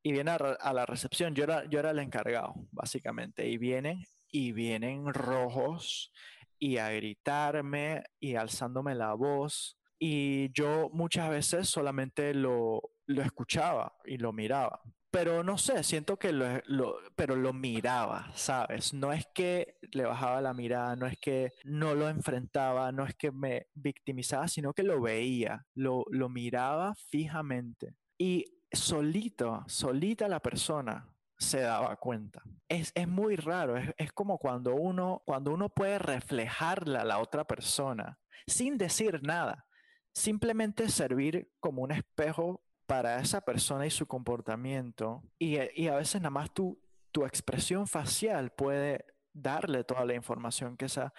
Y 0.02 0.12
viene 0.12 0.32
a, 0.32 0.36
a 0.36 0.74
la 0.74 0.88
recepción. 0.88 1.36
Yo 1.36 1.44
era, 1.44 1.66
yo 1.66 1.80
era 1.80 1.92
el 1.92 2.00
encargado, 2.00 2.56
básicamente. 2.72 3.48
Y 3.48 3.58
vienen, 3.58 4.04
y 4.32 4.52
vienen 4.52 5.14
rojos 5.14 6.12
y 6.60 6.78
a 6.78 6.90
gritarme 6.90 8.04
y 8.20 8.36
alzándome 8.36 8.96
la 8.96 9.14
voz. 9.14 9.78
Y 10.00 10.52
yo 10.54 10.90
muchas 10.92 11.30
veces 11.30 11.70
solamente 11.70 12.34
lo, 12.34 12.82
lo 13.08 13.22
escuchaba 13.22 13.94
y 14.06 14.18
lo 14.18 14.34
miraba. 14.34 14.82
Pero 15.10 15.44
no 15.44 15.58
sé, 15.58 15.84
siento 15.84 16.18
que 16.20 16.32
lo, 16.32 16.46
lo, 16.66 16.98
pero 17.16 17.36
lo 17.36 17.54
miraba, 17.54 18.30
¿sabes? 18.36 18.94
No 18.94 19.14
es 19.14 19.26
que 19.34 19.78
le 19.94 20.04
bajaba 20.04 20.42
la 20.42 20.54
mirada, 20.54 20.96
no 20.96 21.08
es 21.08 21.18
que 21.18 21.54
no 21.64 21.96
lo 21.96 22.10
enfrentaba, 22.10 22.92
no 22.92 23.06
es 23.06 23.16
que 23.16 23.32
me 23.32 23.68
victimizaba, 23.74 24.48
sino 24.48 24.74
que 24.74 24.84
lo 24.84 25.02
veía, 25.02 25.66
lo, 25.74 26.04
lo 26.12 26.30
miraba 26.30 26.94
fijamente. 27.10 27.96
Y 28.18 28.46
solito, 28.72 29.64
solita 29.68 30.28
la 30.28 30.42
persona 30.42 31.08
se 31.38 31.62
daba 31.62 31.96
cuenta. 31.98 32.42
Es, 32.68 32.94
muy 33.08 33.36
raro, 33.36 33.78
es, 33.78 34.12
como 34.14 34.38
cuando 34.38 34.76
uno, 34.76 35.22
cuando 35.26 35.54
uno 35.54 35.70
puede 35.70 36.00
reflejarla 36.00 37.02
a 37.02 37.06
la 37.06 37.20
otra 37.20 37.46
persona 37.46 38.20
sin 38.46 38.78
decir 38.78 39.22
nada, 39.24 39.66
simplemente 40.14 40.90
servir 40.90 41.52
como 41.60 41.84
un 41.84 41.92
espejo 41.92 42.64
para 42.86 43.20
esa 43.20 43.42
persona 43.42 43.86
y 43.86 43.92
su 43.92 44.08
comportamiento 44.08 45.24
y, 45.38 45.58
a 45.58 45.96
veces 45.96 46.22
nada 46.22 46.32
más 46.32 46.54
tu, 46.54 46.82
tu 47.12 47.26
expresión 47.26 47.88
facial 47.88 48.52
puede 48.52 49.06
darle 49.34 49.84
toda 49.84 50.06
la 50.06 50.16
información 50.16 50.78
que 50.78 50.86
esa... 50.86 51.14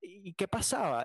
¿Y 0.00 0.34
qué 0.34 0.46
pasaba? 0.46 1.04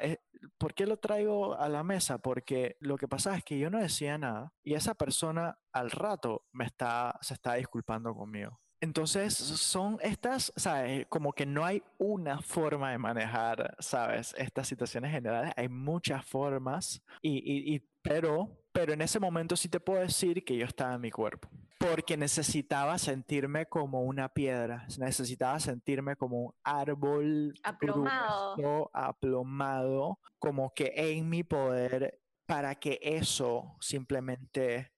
¿Por 0.63 0.75
qué 0.75 0.85
lo 0.85 0.95
traigo 0.95 1.59
a 1.59 1.67
la 1.67 1.83
mesa? 1.83 2.19
Porque 2.19 2.77
lo 2.79 2.95
que 2.95 3.09
pasaba 3.09 3.35
es 3.35 3.43
que 3.43 3.59
yo 3.59 3.69
no 3.69 3.81
decía 3.81 4.17
nada 4.17 4.53
y 4.63 4.75
esa 4.75 4.93
persona 4.93 5.59
al 5.73 5.91
rato 5.91 6.45
me 6.53 6.63
está, 6.63 7.19
se 7.19 7.33
está 7.33 7.55
disculpando 7.55 8.15
conmigo. 8.15 8.61
Entonces, 8.79 9.33
son 9.33 9.97
estas, 10.01 10.53
¿sabes? 10.55 11.05
Como 11.09 11.33
que 11.33 11.45
no 11.45 11.65
hay 11.65 11.83
una 11.97 12.41
forma 12.41 12.91
de 12.91 12.97
manejar, 12.97 13.75
¿sabes? 13.79 14.33
Estas 14.37 14.65
situaciones 14.65 15.11
generales. 15.11 15.51
Hay 15.57 15.67
muchas 15.67 16.25
formas, 16.25 17.03
y, 17.21 17.75
y, 17.75 17.85
pero, 18.01 18.47
pero 18.71 18.93
en 18.93 19.01
ese 19.01 19.19
momento 19.19 19.57
sí 19.57 19.67
te 19.67 19.81
puedo 19.81 19.99
decir 19.99 20.45
que 20.45 20.55
yo 20.55 20.65
estaba 20.65 20.95
en 20.95 21.01
mi 21.01 21.11
cuerpo. 21.11 21.49
Porque 21.89 22.15
necesitaba 22.15 22.97
sentirme 22.97 23.65
como 23.65 24.03
una 24.03 24.29
piedra, 24.29 24.87
necesitaba 24.97 25.59
sentirme 25.59 26.15
como 26.15 26.37
un 26.37 26.53
árbol 26.63 27.53
aplomado, 27.61 28.89
aplomado 28.93 30.19
como 30.39 30.73
que 30.73 30.93
en 30.95 31.29
mi 31.29 31.43
poder 31.43 32.21
para 32.45 32.75
que 32.75 32.99
eso 33.01 33.75
simplemente 33.81 34.93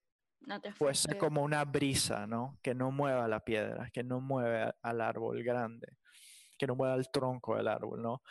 fuese 0.76 1.18
como 1.18 1.42
una 1.42 1.64
brisa, 1.64 2.26
¿no? 2.26 2.58
Que 2.62 2.74
no 2.74 2.90
mueva 2.90 3.26
la 3.26 3.40
piedra, 3.40 3.90
que 3.92 4.04
no 4.04 4.20
mueva 4.20 4.76
al 4.82 5.00
árbol 5.00 5.42
grande, 5.42 5.98
que 6.56 6.66
no 6.66 6.76
mueva 6.76 6.94
el 6.94 7.10
tronco 7.10 7.56
del 7.56 7.68
árbol, 7.68 8.02
¿no? 8.02 8.22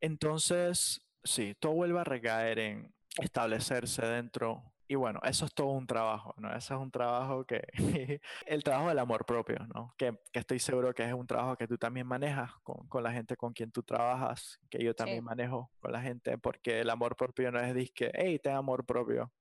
Entonces, 0.00 1.00
sí, 1.24 1.54
todo 1.58 1.72
vuelve 1.72 2.00
a 2.00 2.04
recaer 2.04 2.58
en 2.60 2.94
establecerse 3.18 4.06
dentro. 4.06 4.62
Y 4.90 4.96
bueno, 4.96 5.20
eso 5.22 5.44
es 5.44 5.54
todo 5.54 5.68
un 5.68 5.86
trabajo, 5.86 6.34
¿no? 6.36 6.48
Eso 6.48 6.74
es 6.74 6.80
un 6.80 6.90
trabajo 6.90 7.44
que, 7.44 7.62
el 8.44 8.64
trabajo 8.64 8.88
del 8.88 8.98
amor 8.98 9.24
propio, 9.24 9.64
¿no? 9.72 9.94
Que, 9.96 10.18
que, 10.32 10.40
estoy 10.40 10.58
seguro 10.58 10.92
que 10.92 11.04
es 11.04 11.12
un 11.12 11.28
trabajo 11.28 11.56
que 11.56 11.68
tú 11.68 11.78
también 11.78 12.08
manejas 12.08 12.50
con, 12.64 12.88
con 12.88 13.04
la 13.04 13.12
gente 13.12 13.36
con 13.36 13.52
quien 13.52 13.70
tú 13.70 13.84
trabajas, 13.84 14.58
que 14.68 14.82
yo 14.82 14.92
también 14.92 15.22
manejo 15.22 15.70
con 15.78 15.92
la 15.92 16.02
gente, 16.02 16.38
porque 16.38 16.80
el 16.80 16.90
amor 16.90 17.14
propio 17.14 17.52
no 17.52 17.60
es 17.60 17.72
disque, 17.72 18.10
hey, 18.14 18.40
ten 18.42 18.54
amor 18.54 18.84
propio. 18.84 19.32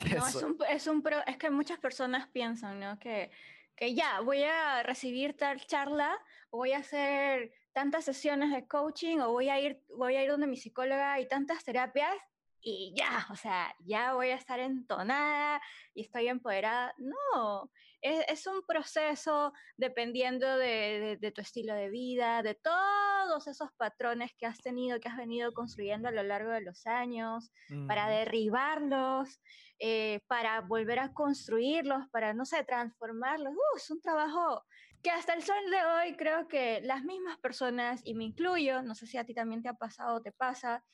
No, 0.14 0.26
es 0.28 0.34
un, 0.42 0.58
es 0.68 0.86
un 0.86 1.02
pro, 1.02 1.24
es 1.26 1.38
que 1.38 1.48
muchas 1.48 1.78
personas 1.78 2.28
piensan, 2.28 2.78
¿no? 2.78 2.98
Que, 2.98 3.30
que 3.76 3.94
ya, 3.94 4.20
voy 4.20 4.42
a 4.42 4.82
recibir 4.82 5.38
tal 5.38 5.64
charla, 5.64 6.18
o 6.50 6.58
voy 6.58 6.72
a 6.72 6.80
hacer 6.80 7.54
tantas 7.72 8.04
sesiones 8.04 8.52
de 8.52 8.66
coaching, 8.68 9.20
o 9.20 9.32
voy 9.32 9.48
a 9.48 9.58
ir, 9.58 9.82
voy 9.96 10.16
a 10.16 10.22
ir 10.22 10.30
donde 10.30 10.46
mi 10.46 10.58
psicóloga 10.58 11.18
y 11.18 11.26
tantas 11.26 11.64
terapias, 11.64 12.14
y 12.60 12.94
ya, 12.96 13.26
o 13.30 13.36
sea, 13.36 13.74
ya 13.80 14.14
voy 14.14 14.30
a 14.30 14.34
estar 14.34 14.58
entonada 14.60 15.60
y 15.94 16.02
estoy 16.02 16.28
empoderada. 16.28 16.94
No, 16.98 17.70
es, 18.00 18.46
un 18.46 18.62
proceso 18.66 19.52
dependiendo 19.76 20.56
de, 20.56 21.18
tu 21.34 21.40
estilo 21.40 21.74
de 21.74 21.88
vida, 21.88 22.42
de 22.42 22.54
todos 22.54 23.46
esos 23.46 23.70
patrones 23.76 24.32
que 24.38 24.46
has 24.46 24.58
tenido, 24.58 25.00
que 25.00 25.08
has 25.08 25.16
venido 25.16 25.52
construyendo 25.52 26.08
a 26.08 26.12
lo 26.12 26.22
largo 26.22 26.50
de 26.50 26.60
los 26.60 26.86
años, 26.86 27.50
para 27.86 28.08
derribarlos, 28.08 29.40
eh, 29.78 30.20
para 30.26 30.60
volver 30.60 30.98
a 30.98 31.12
construirlos, 31.12 32.08
para, 32.10 32.34
no 32.34 32.44
sé, 32.44 32.64
transformarlos. 32.64 33.52
Uh, 33.52 33.76
es 33.76 33.90
un 33.90 34.00
trabajo 34.00 34.64
que 35.02 35.10
hasta 35.10 35.34
el 35.34 35.42
sol 35.42 35.70
de 35.70 35.84
hoy 35.84 36.16
creo 36.16 36.48
que 36.48 36.80
las 36.82 37.04
mismas 37.04 37.38
personas, 37.38 38.00
y 38.04 38.14
me 38.14 38.24
incluyo, 38.24 38.82
no 38.82 38.94
sé 38.94 39.06
si 39.06 39.16
a 39.16 39.24
ti 39.24 39.34
también 39.34 39.62
te 39.62 39.68
ha 39.68 39.74
pasado 39.74 40.16
o 40.16 40.22
te 40.22 40.32
pasa, 40.32 40.84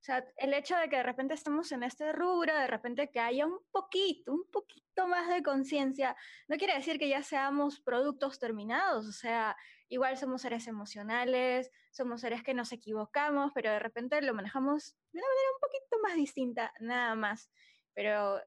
o 0.00 0.04
sea, 0.06 0.24
el 0.36 0.54
hecho 0.54 0.76
de 0.76 0.88
que 0.88 0.96
de 0.96 1.02
repente 1.02 1.34
estemos 1.34 1.72
en 1.72 1.82
este 1.82 2.12
rubro, 2.12 2.54
de 2.54 2.66
repente 2.66 3.10
que 3.10 3.18
haya 3.18 3.46
un 3.46 3.58
poquito, 3.70 4.32
un 4.32 4.44
poquito 4.52 5.08
más 5.08 5.28
de 5.28 5.42
conciencia, 5.42 6.16
no 6.48 6.56
quiere 6.56 6.74
decir 6.74 6.98
que 6.98 7.08
ya 7.08 7.22
seamos 7.22 7.80
productos 7.80 8.38
terminados, 8.38 9.06
o 9.06 9.12
sea, 9.12 9.56
igual 9.88 10.16
somos 10.16 10.42
seres 10.42 10.66
emocionales, 10.66 11.70
somos 11.90 12.20
seres 12.20 12.42
que 12.42 12.54
nos 12.54 12.72
equivocamos, 12.72 13.52
pero 13.54 13.70
de 13.70 13.78
repente 13.78 14.20
lo 14.22 14.34
manejamos 14.34 14.96
de 15.12 15.18
una 15.18 15.28
manera 15.28 15.50
un 15.54 15.60
poquito 15.60 16.02
más 16.02 16.14
distinta, 16.14 16.72
nada 16.80 17.14
más. 17.14 17.50
Pero 17.94 18.40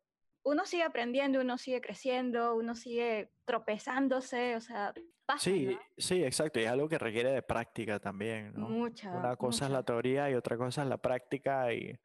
uno 0.49 0.65
sigue 0.65 0.83
aprendiendo, 0.83 1.39
uno 1.39 1.57
sigue 1.57 1.79
creciendo, 1.79 2.55
uno 2.55 2.75
sigue 2.75 3.31
tropezándose, 3.45 4.55
o 4.55 4.61
sea, 4.61 4.93
sí, 5.37 5.77
sí, 5.97 6.23
exacto. 6.23 6.59
Y 6.59 6.63
es 6.63 6.69
algo 6.69 6.89
que 6.89 6.97
requiere 6.97 7.31
de 7.31 7.43
práctica 7.43 7.99
también, 7.99 8.53
¿no? 8.55 8.67
Mucha. 8.67 9.11
Una 9.11 9.35
cosa 9.35 9.65
es 9.65 9.71
la 9.71 9.83
teoría 9.83 10.29
y 10.29 10.33
otra 10.33 10.57
cosa 10.57 10.81
es 10.81 10.89
la 10.89 10.97
práctica. 10.97 11.71
Y 11.71 11.95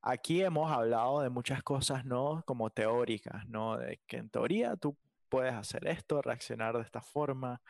aquí 0.00 0.42
hemos 0.42 0.70
hablado 0.72 1.20
de 1.20 1.30
muchas 1.30 1.62
cosas, 1.62 2.04
¿no? 2.04 2.42
Como 2.44 2.70
teóricas, 2.70 3.46
¿no? 3.46 3.78
De 3.78 4.00
que 4.06 4.16
en 4.16 4.30
teoría 4.30 4.76
tú 4.76 4.96
puedes 5.28 5.54
hacer 5.54 5.86
esto, 5.86 6.20
reaccionar 6.22 6.76
de 6.76 6.82
esta 6.82 7.00
forma. 7.00 7.62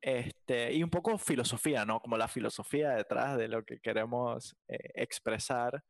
Este, 0.00 0.72
y 0.72 0.82
un 0.82 0.90
poco 0.90 1.16
filosofía, 1.18 1.84
¿no? 1.84 2.00
Como 2.00 2.16
la 2.16 2.26
filosofía 2.26 2.90
detrás 2.90 3.38
de 3.38 3.46
lo 3.46 3.64
que 3.64 3.78
queremos 3.78 4.56
eh, 4.66 4.90
expresar. 4.94 5.84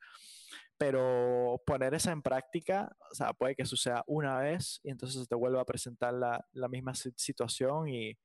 Pero 0.85 1.63
poner 1.65 1.95
esa 1.95 2.11
en 2.11 2.23
práctica, 2.23 2.97
o 3.11 3.15
sea, 3.15 3.33
puede 3.33 3.55
que 3.55 3.65
suceda 3.65 4.03
una 4.09 4.39
vez 4.39 4.81
y 4.83 4.91
entonces 4.91 5.29
te 5.29 5.35
vuelva 5.37 5.61
a 5.61 5.65
presentar 5.65 6.13
la, 6.13 6.45
la 6.53 6.69
misma 6.69 6.93
situación 6.95 7.89
y 7.89 8.19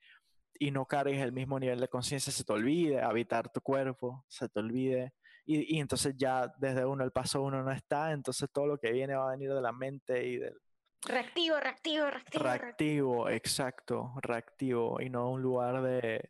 y 0.60 0.72
no 0.72 0.86
cargues 0.86 1.22
el 1.22 1.32
mismo 1.32 1.60
nivel 1.60 1.80
de 1.80 1.88
conciencia, 1.88 2.32
se 2.32 2.44
te 2.44 2.54
olvide 2.54 3.02
habitar 3.02 3.52
tu 3.52 3.62
cuerpo, 3.62 4.26
se 4.28 4.50
te 4.50 4.60
olvide. 4.60 5.14
Y, 5.46 5.76
y, 5.76 5.80
entonces 5.80 6.16
ya 6.18 6.52
desde 6.58 6.86
uno, 6.86 7.04
el 7.04 7.12
paso 7.12 7.42
uno 7.42 7.64
no 7.64 7.72
está, 7.72 8.12
entonces 8.12 8.50
todo 8.52 8.68
lo 8.68 8.78
que 8.78 8.92
viene 8.92 9.16
va 9.16 9.28
a 9.28 9.32
venir 9.32 9.54
de 9.54 9.62
la 9.62 9.72
mente 9.72 10.28
y 10.28 10.38
del... 10.38 10.60
Reactivo, 11.06 11.60
reactivo, 11.60 12.10
reactivo. 12.10 12.44
Reactivo, 12.44 13.30
exacto, 13.30 14.14
reactivo, 14.22 15.00
y 15.00 15.10
no 15.10 15.32
un 15.32 15.42
lugar 15.42 15.82
de, 15.84 16.28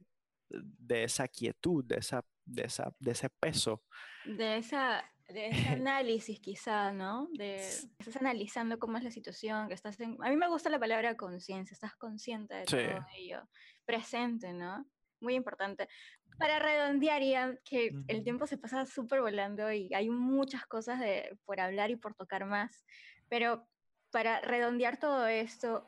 de 0.49 1.03
esa 1.03 1.27
quietud, 1.27 1.83
de, 1.85 1.97
esa, 1.97 2.23
de, 2.45 2.63
esa, 2.63 2.93
de 2.99 3.11
ese 3.11 3.29
peso. 3.29 3.83
De 4.25 4.57
esa 4.57 5.03
de 5.27 5.47
ese 5.47 5.69
análisis 5.81 6.39
quizá, 6.39 6.91
¿no? 6.91 7.27
De 7.33 7.57
estás 7.99 8.15
analizando 8.17 8.79
cómo 8.79 8.97
es 8.97 9.03
la 9.03 9.11
situación, 9.11 9.67
que 9.67 9.73
estás 9.73 9.99
en... 9.99 10.17
A 10.23 10.29
mí 10.29 10.35
me 10.35 10.47
gusta 10.47 10.69
la 10.69 10.79
palabra 10.79 11.15
conciencia, 11.15 11.73
estás 11.73 11.95
consciente 11.95 12.55
de 12.55 12.65
todo 12.65 13.05
ello, 13.15 13.47
presente, 13.85 14.53
¿no? 14.53 14.85
Muy 15.19 15.35
importante. 15.35 15.89
Para 16.37 16.59
redondear, 16.59 17.21
ya 17.23 17.55
que 17.63 17.91
el 18.07 18.23
tiempo 18.23 18.45
se 18.45 18.57
pasa 18.57 18.85
súper 18.85 19.21
volando 19.21 19.71
y 19.71 19.93
hay 19.93 20.09
muchas 20.09 20.65
cosas 20.65 20.99
de, 20.99 21.37
por 21.45 21.59
hablar 21.59 21.89
y 21.89 21.95
por 21.95 22.13
tocar 22.13 22.45
más, 22.45 22.85
pero 23.27 23.67
para 24.11 24.39
redondear 24.41 24.99
todo 24.99 25.27
esto, 25.27 25.87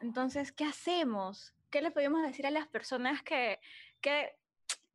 entonces, 0.00 0.52
¿qué 0.52 0.64
hacemos? 0.64 1.54
¿Qué 1.70 1.82
le 1.82 1.90
podemos 1.90 2.22
decir 2.22 2.46
a 2.46 2.50
las 2.50 2.66
personas 2.66 3.22
que, 3.22 3.60
que 4.00 4.34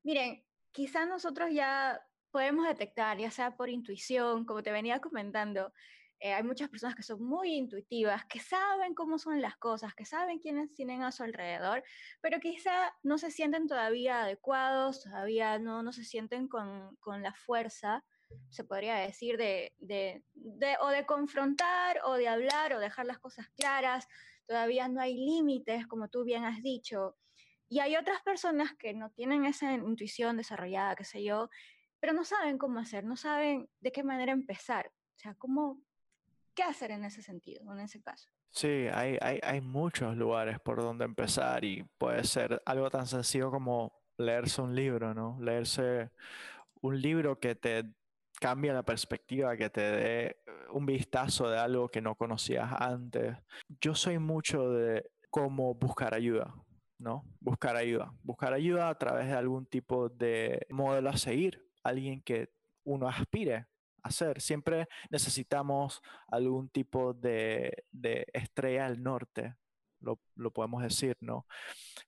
miren, 0.03 0.43
quizá 0.71 1.05
nosotros 1.05 1.49
ya 1.51 2.01
podemos 2.35 2.67
detectar, 2.67 3.17
ya 3.17 3.31
sea 3.31 3.55
por 3.55 3.69
intuición, 3.69 4.43
como 4.43 4.61
te 4.61 4.69
venía 4.69 4.99
comentando, 4.99 5.71
eh, 6.19 6.33
hay 6.33 6.43
muchas 6.43 6.67
personas 6.67 6.93
que 6.93 7.01
son 7.01 7.23
muy 7.23 7.53
intuitivas, 7.53 8.25
que 8.25 8.41
saben 8.41 8.93
cómo 8.93 9.17
son 9.17 9.41
las 9.41 9.55
cosas, 9.55 9.95
que 9.95 10.03
saben 10.03 10.39
quiénes 10.39 10.73
tienen 10.73 11.01
a 11.01 11.13
su 11.13 11.23
alrededor, 11.23 11.81
pero 12.19 12.41
quizá 12.41 12.93
no 13.03 13.17
se 13.17 13.31
sienten 13.31 13.67
todavía 13.67 14.23
adecuados, 14.23 15.01
todavía 15.01 15.59
no, 15.59 15.81
no 15.81 15.93
se 15.93 16.03
sienten 16.03 16.49
con, 16.49 16.97
con 16.97 17.23
la 17.23 17.33
fuerza, 17.33 18.03
se 18.49 18.65
podría 18.65 18.95
decir, 18.95 19.37
de, 19.37 19.73
de, 19.77 20.21
de, 20.33 20.75
o 20.81 20.89
de 20.89 21.05
confrontar 21.05 22.01
o 22.03 22.15
de 22.15 22.27
hablar 22.27 22.73
o 22.73 22.81
dejar 22.81 23.05
las 23.05 23.19
cosas 23.19 23.47
claras, 23.55 24.09
todavía 24.45 24.89
no 24.89 24.99
hay 24.99 25.15
límites, 25.15 25.87
como 25.87 26.09
tú 26.09 26.25
bien 26.25 26.43
has 26.43 26.61
dicho. 26.61 27.15
Y 27.69 27.79
hay 27.79 27.95
otras 27.95 28.21
personas 28.23 28.75
que 28.77 28.93
no 28.93 29.09
tienen 29.09 29.45
esa 29.45 29.73
intuición 29.73 30.37
desarrollada, 30.37 30.95
qué 30.95 31.03
sé 31.03 31.23
yo, 31.23 31.49
pero 32.05 32.13
no 32.15 32.23
saben 32.23 32.59
cómo 32.59 32.79
hacer, 32.79 33.03
no 33.03 33.17
saben 33.17 33.67
de 33.79 33.91
qué 33.91 34.03
manera 34.03 34.31
empezar. 34.31 34.85
O 34.85 35.17
sea, 35.17 35.33
cómo, 35.33 35.81
¿qué 36.53 36.61
hacer 36.61 36.91
en 36.91 37.03
ese 37.03 37.23
sentido, 37.23 37.63
en 37.73 37.79
ese 37.79 37.99
caso? 37.99 38.29
Sí, 38.51 38.85
hay, 38.93 39.17
hay, 39.19 39.39
hay 39.41 39.59
muchos 39.59 40.15
lugares 40.15 40.59
por 40.59 40.83
donde 40.83 41.03
empezar 41.03 41.65
y 41.65 41.83
puede 41.97 42.23
ser 42.23 42.61
algo 42.67 42.91
tan 42.91 43.07
sencillo 43.07 43.49
como 43.49 43.91
leerse 44.19 44.61
un 44.61 44.75
libro, 44.75 45.15
¿no? 45.15 45.39
Leerse 45.41 46.11
un 46.81 47.01
libro 47.01 47.39
que 47.39 47.55
te 47.55 47.85
cambie 48.39 48.71
la 48.71 48.83
perspectiva, 48.83 49.57
que 49.57 49.71
te 49.71 49.81
dé 49.81 50.37
un 50.73 50.85
vistazo 50.85 51.49
de 51.49 51.57
algo 51.57 51.89
que 51.89 52.01
no 52.01 52.13
conocías 52.13 52.71
antes. 52.71 53.35
Yo 53.81 53.95
soy 53.95 54.19
mucho 54.19 54.69
de 54.69 55.09
cómo 55.31 55.73
buscar 55.73 56.13
ayuda, 56.13 56.53
¿no? 56.99 57.23
Buscar 57.39 57.75
ayuda. 57.75 58.13
Buscar 58.21 58.53
ayuda 58.53 58.89
a 58.89 58.97
través 58.99 59.25
de 59.25 59.33
algún 59.33 59.65
tipo 59.65 60.07
de 60.09 60.67
modelo 60.69 61.09
a 61.09 61.17
seguir, 61.17 61.64
alguien 61.85 62.21
que 62.21 62.49
uno 62.83 63.07
aspire 63.07 63.67
hacer. 64.03 64.41
Siempre 64.41 64.87
necesitamos 65.09 66.01
algún 66.27 66.69
tipo 66.69 67.13
de, 67.13 67.85
estrella 68.33 68.85
al 68.85 69.01
norte, 69.01 69.55
lo, 69.99 70.51
podemos 70.51 70.83
decir, 70.83 71.17
¿no? 71.21 71.47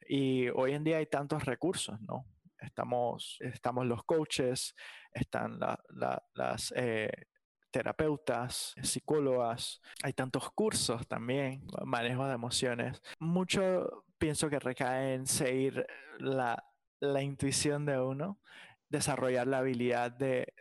Y 0.08 0.50
hoy 0.50 0.74
en 0.74 0.84
día 0.84 0.98
hay 0.98 1.08
tantos 1.08 1.46
recursos, 1.46 2.00
¿no? 2.02 2.26
Estamos, 2.60 3.38
estamos 3.40 3.86
los 3.86 4.04
coaches, 4.04 4.76
están 5.12 5.60
las 6.34 6.74
eh, 6.76 7.10
terapeutas, 7.72 8.76
psicólogas, 8.82 9.82
hay 10.04 10.14
tantos 10.14 10.52
cursos 10.52 11.08
también, 11.08 11.66
manejo 11.86 12.28
de 12.28 12.34
emociones. 12.34 13.02
Mucho 13.20 14.06
pienso 14.18 14.50
que 14.50 14.60
recae 14.60 15.16
en 15.16 15.28
seguir 15.28 15.86
la, 16.20 16.64
la 17.00 17.22
intuición 17.22 17.86
de 17.86 18.00
uno 18.00 18.40
desarrollar 18.90 19.48
la 19.48 19.60
habilidad 19.60 20.12
de, 20.12 20.54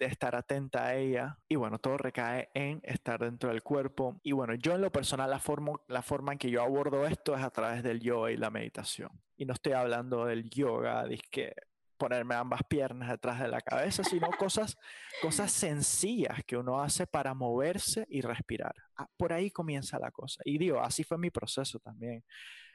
estar 0.00 0.34
atenta 0.34 0.86
a 0.86 0.94
ella. 0.94 1.38
Y 1.48 1.56
bueno, 1.56 1.78
todo 1.78 1.98
recae 1.98 2.48
en 2.54 2.80
estar 2.82 3.20
dentro 3.20 3.50
del 3.50 3.62
cuerpo. 3.62 4.20
Y 4.22 4.32
bueno, 4.32 4.54
yo 4.54 4.74
en 4.74 4.80
lo 4.80 4.90
personal, 4.90 5.30
la 5.30 5.38
forma, 5.38 5.72
la 5.88 6.02
forma 6.02 6.32
en 6.32 6.38
que 6.38 6.50
yo 6.50 6.62
abordo 6.62 7.06
esto 7.06 7.34
es 7.34 7.42
a 7.42 7.50
través 7.50 7.82
del 7.82 8.00
yoga 8.00 8.30
y 8.30 8.36
la 8.36 8.50
meditación. 8.50 9.10
Y 9.36 9.44
no 9.44 9.54
estoy 9.54 9.72
hablando 9.72 10.24
del 10.26 10.48
yoga, 10.48 11.04
de 11.04 11.18
que 11.18 11.54
ponerme 11.96 12.34
ambas 12.34 12.62
piernas 12.68 13.08
detrás 13.08 13.40
de 13.40 13.48
la 13.48 13.60
cabeza, 13.60 14.02
sino 14.04 14.28
cosas, 14.38 14.76
cosas 15.22 15.52
sencillas 15.52 16.42
que 16.44 16.56
uno 16.56 16.80
hace 16.80 17.06
para 17.06 17.34
moverse 17.34 18.06
y 18.08 18.20
respirar. 18.20 18.74
Ah, 18.96 19.08
por 19.16 19.32
ahí 19.32 19.50
comienza 19.50 19.98
la 19.98 20.10
cosa. 20.10 20.42
Y 20.44 20.58
digo, 20.58 20.80
así 20.80 21.04
fue 21.04 21.18
mi 21.18 21.30
proceso 21.30 21.78
también. 21.78 22.24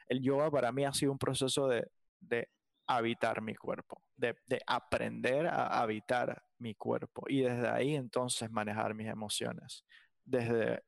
El 0.08 0.20
yoga 0.22 0.50
para 0.50 0.72
mí 0.72 0.84
ha 0.84 0.92
sido 0.92 1.12
un 1.12 1.18
proceso 1.18 1.68
de, 1.68 1.86
de 2.20 2.48
habitar 2.96 3.40
mi 3.40 3.54
cuerpo, 3.54 4.02
de, 4.16 4.34
aprender 4.66 5.46
a 5.46 5.80
habitar 5.80 6.42
mi 6.58 6.74
cuerpo 6.74 7.24
y 7.28 7.42
desde 7.42 7.68
ahí 7.68 7.94
entonces 7.94 8.50
manejar 8.50 8.94
mis 8.94 9.08
emociones, 9.08 9.84
desde, 10.24 10.82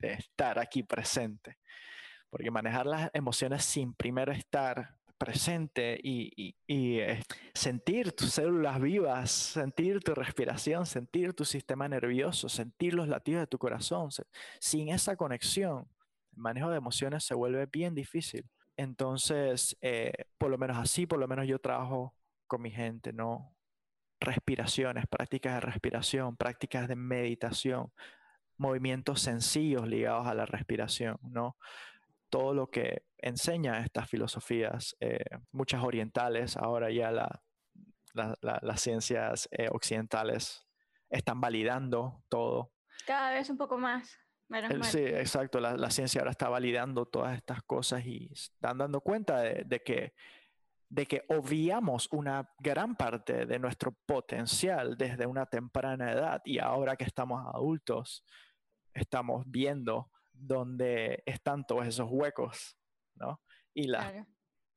estar 0.00 0.58
aquí 0.58 0.82
presente. 0.82 1.58
Porque 2.28 2.50
manejar 2.50 2.86
las 2.86 3.10
emociones 3.12 3.64
sin 3.64 3.92
primero 3.92 4.30
estar 4.30 4.96
presente 5.18 5.98
y, 6.02 6.54
eh, 6.68 7.20
sentir 7.52 8.12
tus 8.12 8.30
células 8.30 8.80
vivas, 8.80 9.30
sentir 9.30 10.00
tu 10.00 10.14
respiración, 10.14 10.86
sentir 10.86 11.34
tu 11.34 11.44
sistema 11.44 11.88
nervioso, 11.88 12.48
sentir 12.48 12.94
los 12.94 13.08
latidos 13.08 13.42
de 13.42 13.46
tu 13.48 13.58
corazón. 13.58 14.10
Sin 14.60 14.88
esa 14.88 15.16
conexión, 15.16 15.88
el 16.32 16.38
manejo 16.38 16.70
de 16.70 16.76
emociones 16.76 17.24
se 17.24 17.34
vuelve 17.34 17.66
bien 17.66 17.94
difícil. 17.94 18.48
Entonces, 18.80 19.76
eh, 19.82 20.10
por 20.38 20.50
lo 20.50 20.56
menos 20.56 20.78
así, 20.78 21.04
por 21.04 21.18
lo 21.18 21.28
menos 21.28 21.46
yo 21.46 21.58
trabajo 21.58 22.14
con 22.46 22.62
mi 22.62 22.70
gente, 22.70 23.12
¿no? 23.12 23.54
Respiraciones, 24.20 25.04
prácticas 25.06 25.52
de 25.52 25.60
respiración, 25.60 26.34
prácticas 26.34 26.88
de 26.88 26.96
meditación, 26.96 27.92
movimientos 28.56 29.20
sencillos 29.20 29.86
ligados 29.86 30.26
a 30.26 30.32
la 30.32 30.46
respiración, 30.46 31.18
¿no? 31.20 31.58
Todo 32.30 32.54
lo 32.54 32.70
que 32.70 33.02
enseña 33.18 33.80
estas 33.80 34.08
filosofías, 34.08 34.96
eh, 34.98 35.24
muchas 35.52 35.84
orientales, 35.84 36.56
ahora 36.56 36.90
ya 36.90 37.12
las 38.14 38.80
ciencias 38.80 39.46
eh, 39.52 39.68
occidentales 39.70 40.66
están 41.10 41.38
validando 41.38 42.24
todo. 42.30 42.72
Cada 43.06 43.32
vez 43.32 43.50
un 43.50 43.58
poco 43.58 43.76
más. 43.76 44.18
Sí, 44.82 44.98
exacto. 44.98 45.60
La, 45.60 45.90
ciencia 45.90 46.20
ahora 46.20 46.32
está 46.32 46.48
validando 46.48 47.06
todas 47.06 47.36
estas 47.36 47.62
cosas 47.62 48.04
y 48.04 48.30
están 48.32 48.78
dando 48.78 49.00
cuenta 49.00 49.40
de, 49.40 49.82
que, 49.82 50.14
de 50.88 51.06
que 51.06 51.24
obviamos 51.28 52.08
una 52.10 52.50
gran 52.58 52.96
parte 52.96 53.46
de 53.46 53.58
nuestro 53.60 53.92
potencial 53.92 54.96
desde 54.96 55.26
una 55.26 55.46
temprana 55.46 56.10
edad 56.10 56.42
y 56.44 56.58
ahora 56.58 56.96
que 56.96 57.04
estamos 57.04 57.46
adultos, 57.54 58.24
estamos 58.92 59.44
viendo 59.46 60.10
dónde 60.32 61.22
están 61.26 61.64
todos 61.64 61.86
esos 61.86 62.08
huecos, 62.10 62.76
¿no? 63.14 63.40
Y 63.72 63.84
la, 63.84 64.26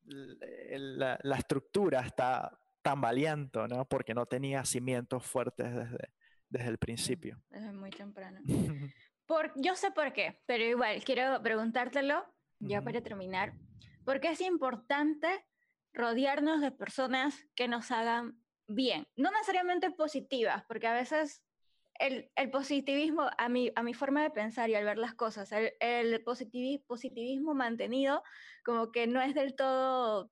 la, 0.04 1.36
estructura 1.36 2.00
está 2.02 2.60
tambaleando, 2.80 3.66
¿no? 3.66 3.84
Porque 3.86 4.14
no 4.14 4.26
tenía 4.26 4.64
cimientos 4.64 5.26
fuertes 5.26 5.74
desde, 5.74 6.12
desde 6.48 6.68
el 6.68 6.78
principio. 6.78 7.42
Desde 7.50 7.72
muy 7.72 7.90
temprano. 7.90 8.40
Por, 9.26 9.52
yo 9.56 9.74
sé 9.74 9.90
por 9.90 10.12
qué, 10.12 10.40
pero 10.46 10.64
igual 10.64 11.02
quiero 11.02 11.42
preguntártelo, 11.42 12.26
ya 12.60 12.82
para 12.82 13.00
terminar, 13.00 13.54
¿por 14.04 14.20
qué 14.20 14.28
es 14.28 14.40
importante 14.40 15.44
rodearnos 15.92 16.60
de 16.60 16.70
personas 16.70 17.46
que 17.54 17.66
nos 17.66 17.90
hagan 17.90 18.38
bien? 18.66 19.06
No 19.16 19.30
necesariamente 19.30 19.90
positivas, 19.90 20.64
porque 20.68 20.88
a 20.88 20.92
veces 20.92 21.42
el, 21.98 22.30
el 22.36 22.50
positivismo, 22.50 23.30
a 23.38 23.48
mi, 23.48 23.72
a 23.74 23.82
mi 23.82 23.94
forma 23.94 24.22
de 24.22 24.30
pensar 24.30 24.68
y 24.68 24.74
al 24.74 24.84
ver 24.84 24.98
las 24.98 25.14
cosas, 25.14 25.50
el, 25.52 25.72
el 25.80 26.22
positivismo 26.22 27.54
mantenido 27.54 28.22
como 28.62 28.92
que 28.92 29.06
no 29.06 29.22
es 29.22 29.34
del 29.34 29.54
todo 29.54 30.30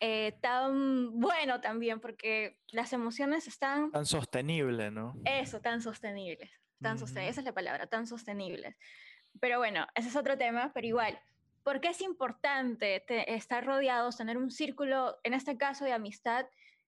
eh, 0.00 0.32
tan 0.42 1.20
bueno 1.20 1.60
también, 1.60 2.00
porque 2.00 2.58
las 2.70 2.92
emociones 2.92 3.46
están... 3.46 3.92
Tan 3.92 4.04
sostenible, 4.04 4.90
¿no? 4.90 5.14
Eso, 5.24 5.60
tan 5.60 5.80
sostenibles 5.80 6.50
tan 6.82 6.96
esa 6.96 7.20
es 7.20 7.44
la 7.44 7.54
palabra, 7.54 7.86
tan 7.86 8.06
sostenibles. 8.06 8.76
Pero 9.40 9.58
bueno, 9.58 9.86
ese 9.94 10.08
es 10.08 10.16
otro 10.16 10.36
tema, 10.36 10.72
pero 10.74 10.86
igual, 10.86 11.18
¿por 11.62 11.80
qué 11.80 11.88
es 11.88 12.00
importante 12.00 13.02
estar 13.34 13.64
rodeados, 13.64 14.18
tener 14.18 14.36
un 14.36 14.50
círculo, 14.50 15.16
en 15.22 15.34
este 15.34 15.56
caso 15.56 15.84
de 15.84 15.92
amistad, 15.92 16.46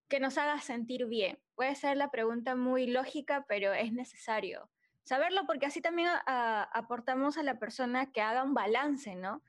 que 0.08 0.20
nos 0.20 0.36
haga 0.36 0.60
sentir 0.60 1.06
bien? 1.06 1.38
Puede 1.54 1.74
ser 1.74 1.96
la 1.96 2.10
pregunta 2.10 2.54
muy 2.54 2.86
lógica, 2.86 3.46
pero 3.48 3.72
es 3.72 3.92
necesario 3.92 4.68
saberlo 5.04 5.46
porque 5.46 5.66
así 5.66 5.80
también 5.80 6.08
aportamos 6.26 7.36
a 7.36 7.42
la 7.42 7.58
persona 7.58 8.10
que 8.10 8.22
haga 8.22 8.42
un 8.42 8.54
balance, 8.54 9.14
¿no? 9.14 9.42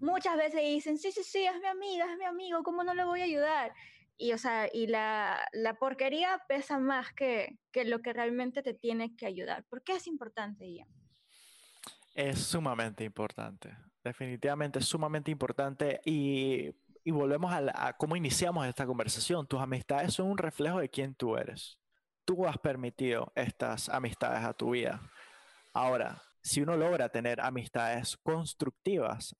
Muchas 0.00 0.36
veces 0.36 0.60
dicen, 0.60 0.98
sí, 0.98 1.12
sí, 1.12 1.22
sí, 1.22 1.44
es 1.44 1.58
mi 1.60 1.66
amiga, 1.66 2.10
es 2.10 2.18
mi 2.18 2.24
amigo, 2.24 2.62
¿cómo 2.62 2.84
no 2.84 2.94
le 2.94 3.04
voy 3.04 3.20
a 3.20 3.24
ayudar? 3.24 3.72
Y, 4.16 4.32
o 4.32 4.38
sea, 4.38 4.68
y 4.72 4.86
la, 4.86 5.46
la 5.52 5.74
porquería 5.74 6.42
pesa 6.48 6.78
más 6.78 7.12
que, 7.12 7.58
que, 7.72 7.84
lo 7.84 8.00
que 8.00 8.12
realmente 8.12 8.62
te 8.62 8.74
tiene 8.74 9.16
que 9.16 9.26
ayudar. 9.26 9.64
¿Por 9.64 9.82
qué 9.82 9.94
es 9.96 10.06
importante, 10.06 10.70
Ian? 10.70 10.88
Es 12.14 12.40
sumamente 12.40 13.04
importante, 13.04 13.74
definitivamente 14.04 14.78
es 14.78 14.84
sumamente 14.84 15.30
importante 15.30 16.00
y, 16.04 16.70
y 17.04 17.10
volvemos 17.10 17.52
a, 17.52 17.88
a, 17.88 17.96
cómo 17.96 18.16
iniciamos 18.16 18.66
esta 18.66 18.86
conversación. 18.86 19.46
Tus 19.46 19.60
amistades 19.60 20.12
son 20.14 20.28
un 20.28 20.38
reflejo 20.38 20.78
de 20.78 20.90
quién 20.90 21.14
tú 21.14 21.36
eres. 21.36 21.78
Tú 22.24 22.46
has 22.46 22.58
permitido 22.58 23.32
estas 23.34 23.88
amistades 23.88 24.44
a 24.44 24.52
tu 24.52 24.70
vida. 24.70 25.00
Ahora, 25.72 26.22
si 26.42 26.60
uno 26.60 26.76
logra 26.76 27.08
tener 27.08 27.40
amistades 27.40 28.16
constructivas, 28.18 29.34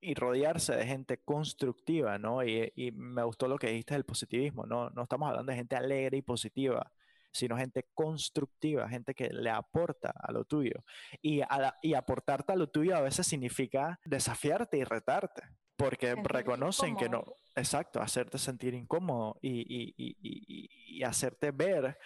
y 0.00 0.14
rodearse 0.14 0.74
de 0.74 0.86
gente 0.86 1.18
constructiva, 1.18 2.18
¿no? 2.18 2.44
Y, 2.44 2.72
me 2.94 3.22
gustó 3.24 3.48
lo 3.48 3.58
que 3.58 3.68
dijiste 3.68 3.94
del 3.94 4.04
positivismo, 4.04 4.66
¿no? 4.66 4.90
No 4.90 5.02
estamos 5.02 5.28
hablando 5.28 5.50
de 5.50 5.56
gente 5.56 5.76
alegre 5.76 6.18
y 6.18 6.22
positiva, 6.22 6.92
sino 7.30 7.56
gente 7.56 7.88
constructiva, 7.94 8.88
gente 8.88 9.14
que 9.14 9.28
le 9.28 9.50
aporta 9.50 10.12
a 10.16 10.32
lo 10.32 10.44
tuyo. 10.44 10.84
Y, 11.22 11.40
y 11.82 11.94
aportarte 11.94 12.52
a 12.52 12.56
lo 12.56 12.68
tuyo 12.68 12.96
a 12.96 13.00
veces 13.00 13.26
significa 13.26 13.98
desafiarte 14.04 14.78
y 14.78 14.84
retarte, 14.84 15.42
porque 15.76 16.14
reconocen 16.14 16.96
que 16.96 17.08
no, 17.08 17.24
exacto, 17.54 18.00
hacerte 18.00 18.38
sentir 18.38 18.74
incómodo 18.74 19.38
y, 19.42 19.94
y 19.96 21.02
hacerte 21.02 21.50
ver 21.50 21.98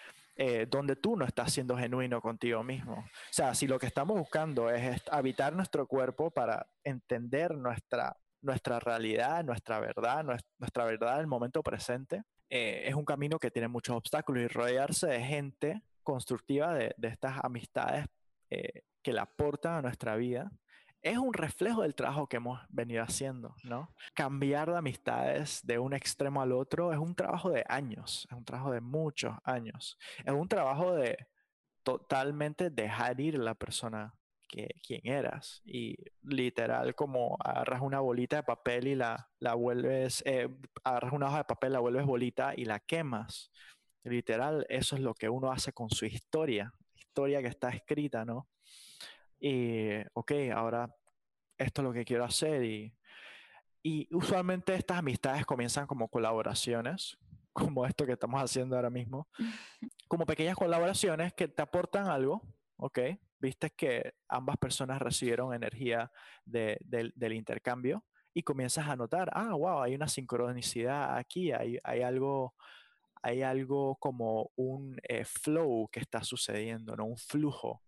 eh, 0.43 0.67
donde 0.71 0.97
tú 0.97 1.17
no 1.17 1.27
estás 1.27 1.53
siendo 1.53 1.77
genuino 1.77 2.23
contigo 2.23 2.63
mismo. 2.63 2.95
O 2.95 3.31
sea, 3.31 3.55
si 3.55 3.67
lo 3.67 3.79
que 3.79 3.85
estamos 3.85 4.19
buscando 4.19 4.71
es 4.71 5.03
habitar 5.11 5.55
nuestro 5.55 5.87
cuerpo 5.87 6.31
para 6.31 6.67
entender 6.83 7.55
nuestra, 7.55 8.17
nuestra 8.41 8.81
realidad, 8.81 9.45
nuestra 9.45 9.81
verdad, 9.81 10.25
nuestra 10.25 10.87
verdad 10.87 11.19
del 11.19 11.27
momento 11.27 11.63
presente, 11.63 12.23
eh, 12.49 12.85
es 12.87 12.95
un 12.95 13.05
camino 13.05 13.39
que 13.39 13.51
tiene 13.51 13.69
muchos 13.69 13.95
obstáculos 13.95 14.43
y 14.43 14.49
rodearse 14.49 15.09
de 15.09 15.23
gente 15.23 15.83
constructiva, 16.03 16.73
de, 16.73 16.95
estas 17.03 17.39
amistades 17.45 18.07
eh, 18.49 18.85
que 19.03 19.13
le 19.13 19.21
aportan 19.21 19.75
a 19.75 19.83
nuestra 19.83 20.17
vida, 20.17 20.51
es 21.03 21.19
un 21.19 21.33
reflejo 21.33 21.83
del 21.83 21.95
trabajo 21.95 22.29
que 22.29 22.37
hemos 22.37 22.61
venido 22.69 23.03
haciendo, 23.03 23.55
¿no? 23.65 23.95
Cambiar 24.15 24.71
de 24.71 24.79
amistades 24.79 25.61
de 25.65 25.79
un 25.79 25.95
extremo 25.95 26.43
al 26.43 26.53
otro 26.53 26.93
es 26.93 26.99
un 26.99 27.15
trabajo 27.15 27.51
de 27.51 27.65
años, 27.69 28.27
es 28.31 28.37
un 28.37 28.45
trabajo 28.45 28.71
de 28.71 28.81
muchos 28.81 29.35
años, 29.45 29.99
es 30.25 30.33
un 30.33 30.49
trabajo 30.49 30.95
de 30.95 31.17
totalmente 31.83 32.71
dejar 32.71 33.21
ir 33.21 33.39
la 33.39 33.55
persona 33.55 34.15
que 34.49 34.69
quien 34.85 35.01
eras 35.05 35.63
y 35.65 35.97
literal 36.23 36.95
como 36.95 37.37
agarras 37.41 37.83
una 37.83 38.01
bolita 38.01 38.37
de 38.37 38.43
papel 38.43 38.89
y 38.89 38.95
la, 38.97 39.31
la 39.39 39.55
vuelves, 39.55 40.23
eh, 40.27 40.49
agarras 40.83 41.13
una 41.13 41.29
hoja 41.29 41.39
de 41.39 41.45
papel, 41.45 41.73
la 41.73 41.79
vuelves 41.79 42.05
bolita 42.05 42.53
y 42.57 42.65
la 42.65 42.81
quemas. 42.81 43.51
Literal, 44.03 44.67
eso 44.69 44.97
es 44.97 45.03
lo 45.03 45.15
que 45.15 45.29
uno 45.29 45.53
hace 45.53 45.73
con 45.73 45.91
su 45.91 46.05
historia, 46.07 46.73
historia 46.95 47.41
que 47.43 47.49
está 47.49 47.69
escrita, 47.71 48.25
¿no? 48.25 48.49
Y, 49.41 50.01
ok, 50.13 50.33
ahora 50.55 50.95
esto 51.57 51.81
es 51.81 51.85
lo 51.85 51.93
que 51.93 52.05
quiero 52.05 52.25
hacer 52.25 52.63
y, 52.63 52.95
y 53.83 54.07
usualmente 54.15 54.75
estas 54.75 54.99
amistades 54.99 55.47
comienzan 55.47 55.87
como 55.87 56.09
colaboraciones, 56.09 57.19
como 57.53 57.87
esto 57.87 58.07
que 58.07 58.13
estamos 58.13 58.43
haciendo 58.43 58.77
ahora 58.77 58.91
mismo, 58.91 59.29
como 60.09 60.27
pequeñas 60.27 60.57
colaboraciones 60.57 61.33
que 61.33 61.49
te 61.49 61.63
aportan 61.63 62.07
algo, 62.07 62.43
¿ok? 62.77 62.99
Viste 63.39 63.71
que 63.71 64.15
ambas 64.29 64.59
personas 64.59 65.01
recibieron 65.01 65.55
energía 65.55 66.13
del 66.45 67.33
intercambio 67.33 68.05
y 68.35 68.43
comienzas 68.43 68.87
a 68.87 68.97
notar, 68.97 69.31
ah, 69.33 69.55
wow, 69.55 69.83
hay 69.83 69.95
una 69.95 70.09
sincronicidad 70.09 71.17
aquí, 71.17 71.51
hay, 71.51 71.79
hay 71.83 72.03
algo, 72.03 72.55
hay 73.23 73.41
algo 73.41 73.97
como 73.97 74.51
un 74.57 75.01
eh, 75.03 75.25
flow 75.25 75.89
que 75.91 76.01
está 76.01 76.23
sucediendo, 76.23 76.95
¿no? 76.97 77.07
Un 77.07 77.17
flujo 77.17 77.83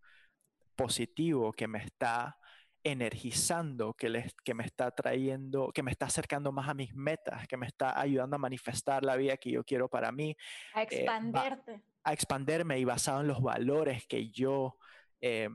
positivo 0.76 1.52
que 1.52 1.68
me 1.68 1.78
está 1.78 2.38
energizando, 2.84 3.94
que, 3.94 4.08
les, 4.08 4.34
que 4.44 4.54
me 4.54 4.64
está 4.64 4.90
trayendo, 4.90 5.70
que 5.72 5.82
me 5.82 5.90
está 5.90 6.06
acercando 6.06 6.52
más 6.52 6.68
a 6.68 6.74
mis 6.74 6.94
metas, 6.94 7.46
que 7.46 7.56
me 7.56 7.66
está 7.66 7.98
ayudando 7.98 8.36
a 8.36 8.38
manifestar 8.38 9.04
la 9.04 9.16
vida 9.16 9.36
que 9.36 9.50
yo 9.50 9.64
quiero 9.64 9.88
para 9.88 10.10
mí. 10.10 10.36
A 10.74 10.82
eh, 10.82 10.88
expanderte. 10.90 11.82
a 12.02 12.12
expanderme 12.12 12.78
y 12.78 12.84
basado 12.84 13.20
en 13.20 13.28
los 13.28 13.40
valores 13.40 14.06
que 14.06 14.30
yo, 14.30 14.76
eh, 15.20 15.48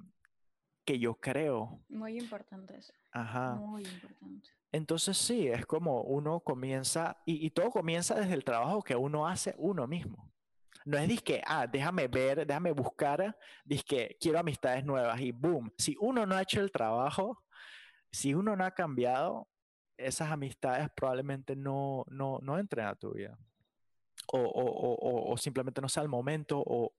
que 0.86 1.00
yo 1.00 1.16
creo. 1.16 1.82
Muy 1.90 2.18
importante 2.18 2.78
eso. 2.78 2.94
Ajá. 3.12 3.56
Muy 3.56 3.84
importante. 3.84 4.50
Entonces 4.72 5.18
sí, 5.18 5.48
es 5.48 5.66
como 5.66 6.02
uno 6.04 6.40
comienza, 6.42 7.18
y, 7.26 7.46
y 7.46 7.50
todo 7.52 7.72
comienza 7.72 8.16
desde 8.16 8.34
el 8.34 8.44
trabajo 8.44 8.82
que 8.82 8.96
uno 8.96 9.28
hace 9.28 9.54
uno 9.58 9.88
mismo. 9.88 10.32
No 10.88 10.98
es 10.98 11.22
que, 11.22 11.42
ah, 11.46 11.68
déjame 11.68 12.08
ver, 12.08 12.48
déjame 12.48 12.72
buscar, 12.72 13.38
que 13.86 14.16
quiero 14.22 14.40
amistades 14.40 14.86
nuevas 14.86 15.20
y 15.20 15.34
boom. 15.34 15.70
Si 15.78 15.98
uno 16.00 16.26
no 16.26 16.34
ha 16.34 16.44
hecho 16.44 16.62
el 16.62 16.72
trabajo, 16.72 17.44
si 18.10 18.34
uno 18.34 18.56
no 18.56 18.64
ha 18.64 18.72
cambiado, 18.72 19.50
esas 19.98 20.32
amistades 20.32 20.88
probablemente 20.96 21.58
no, 21.58 22.06
no, 22.08 22.40
no 22.42 22.58
entren 22.58 22.86
a 22.86 22.96
tu 22.96 23.12
vida. 23.12 23.38
O, 24.32 24.40
o, 24.40 24.64
o, 24.64 25.34
o 25.34 25.38
simplemente 25.38 25.82
no 25.82 25.90
sea 25.90 26.04
el 26.04 26.10
momento, 26.10 26.64
o, 26.66 26.94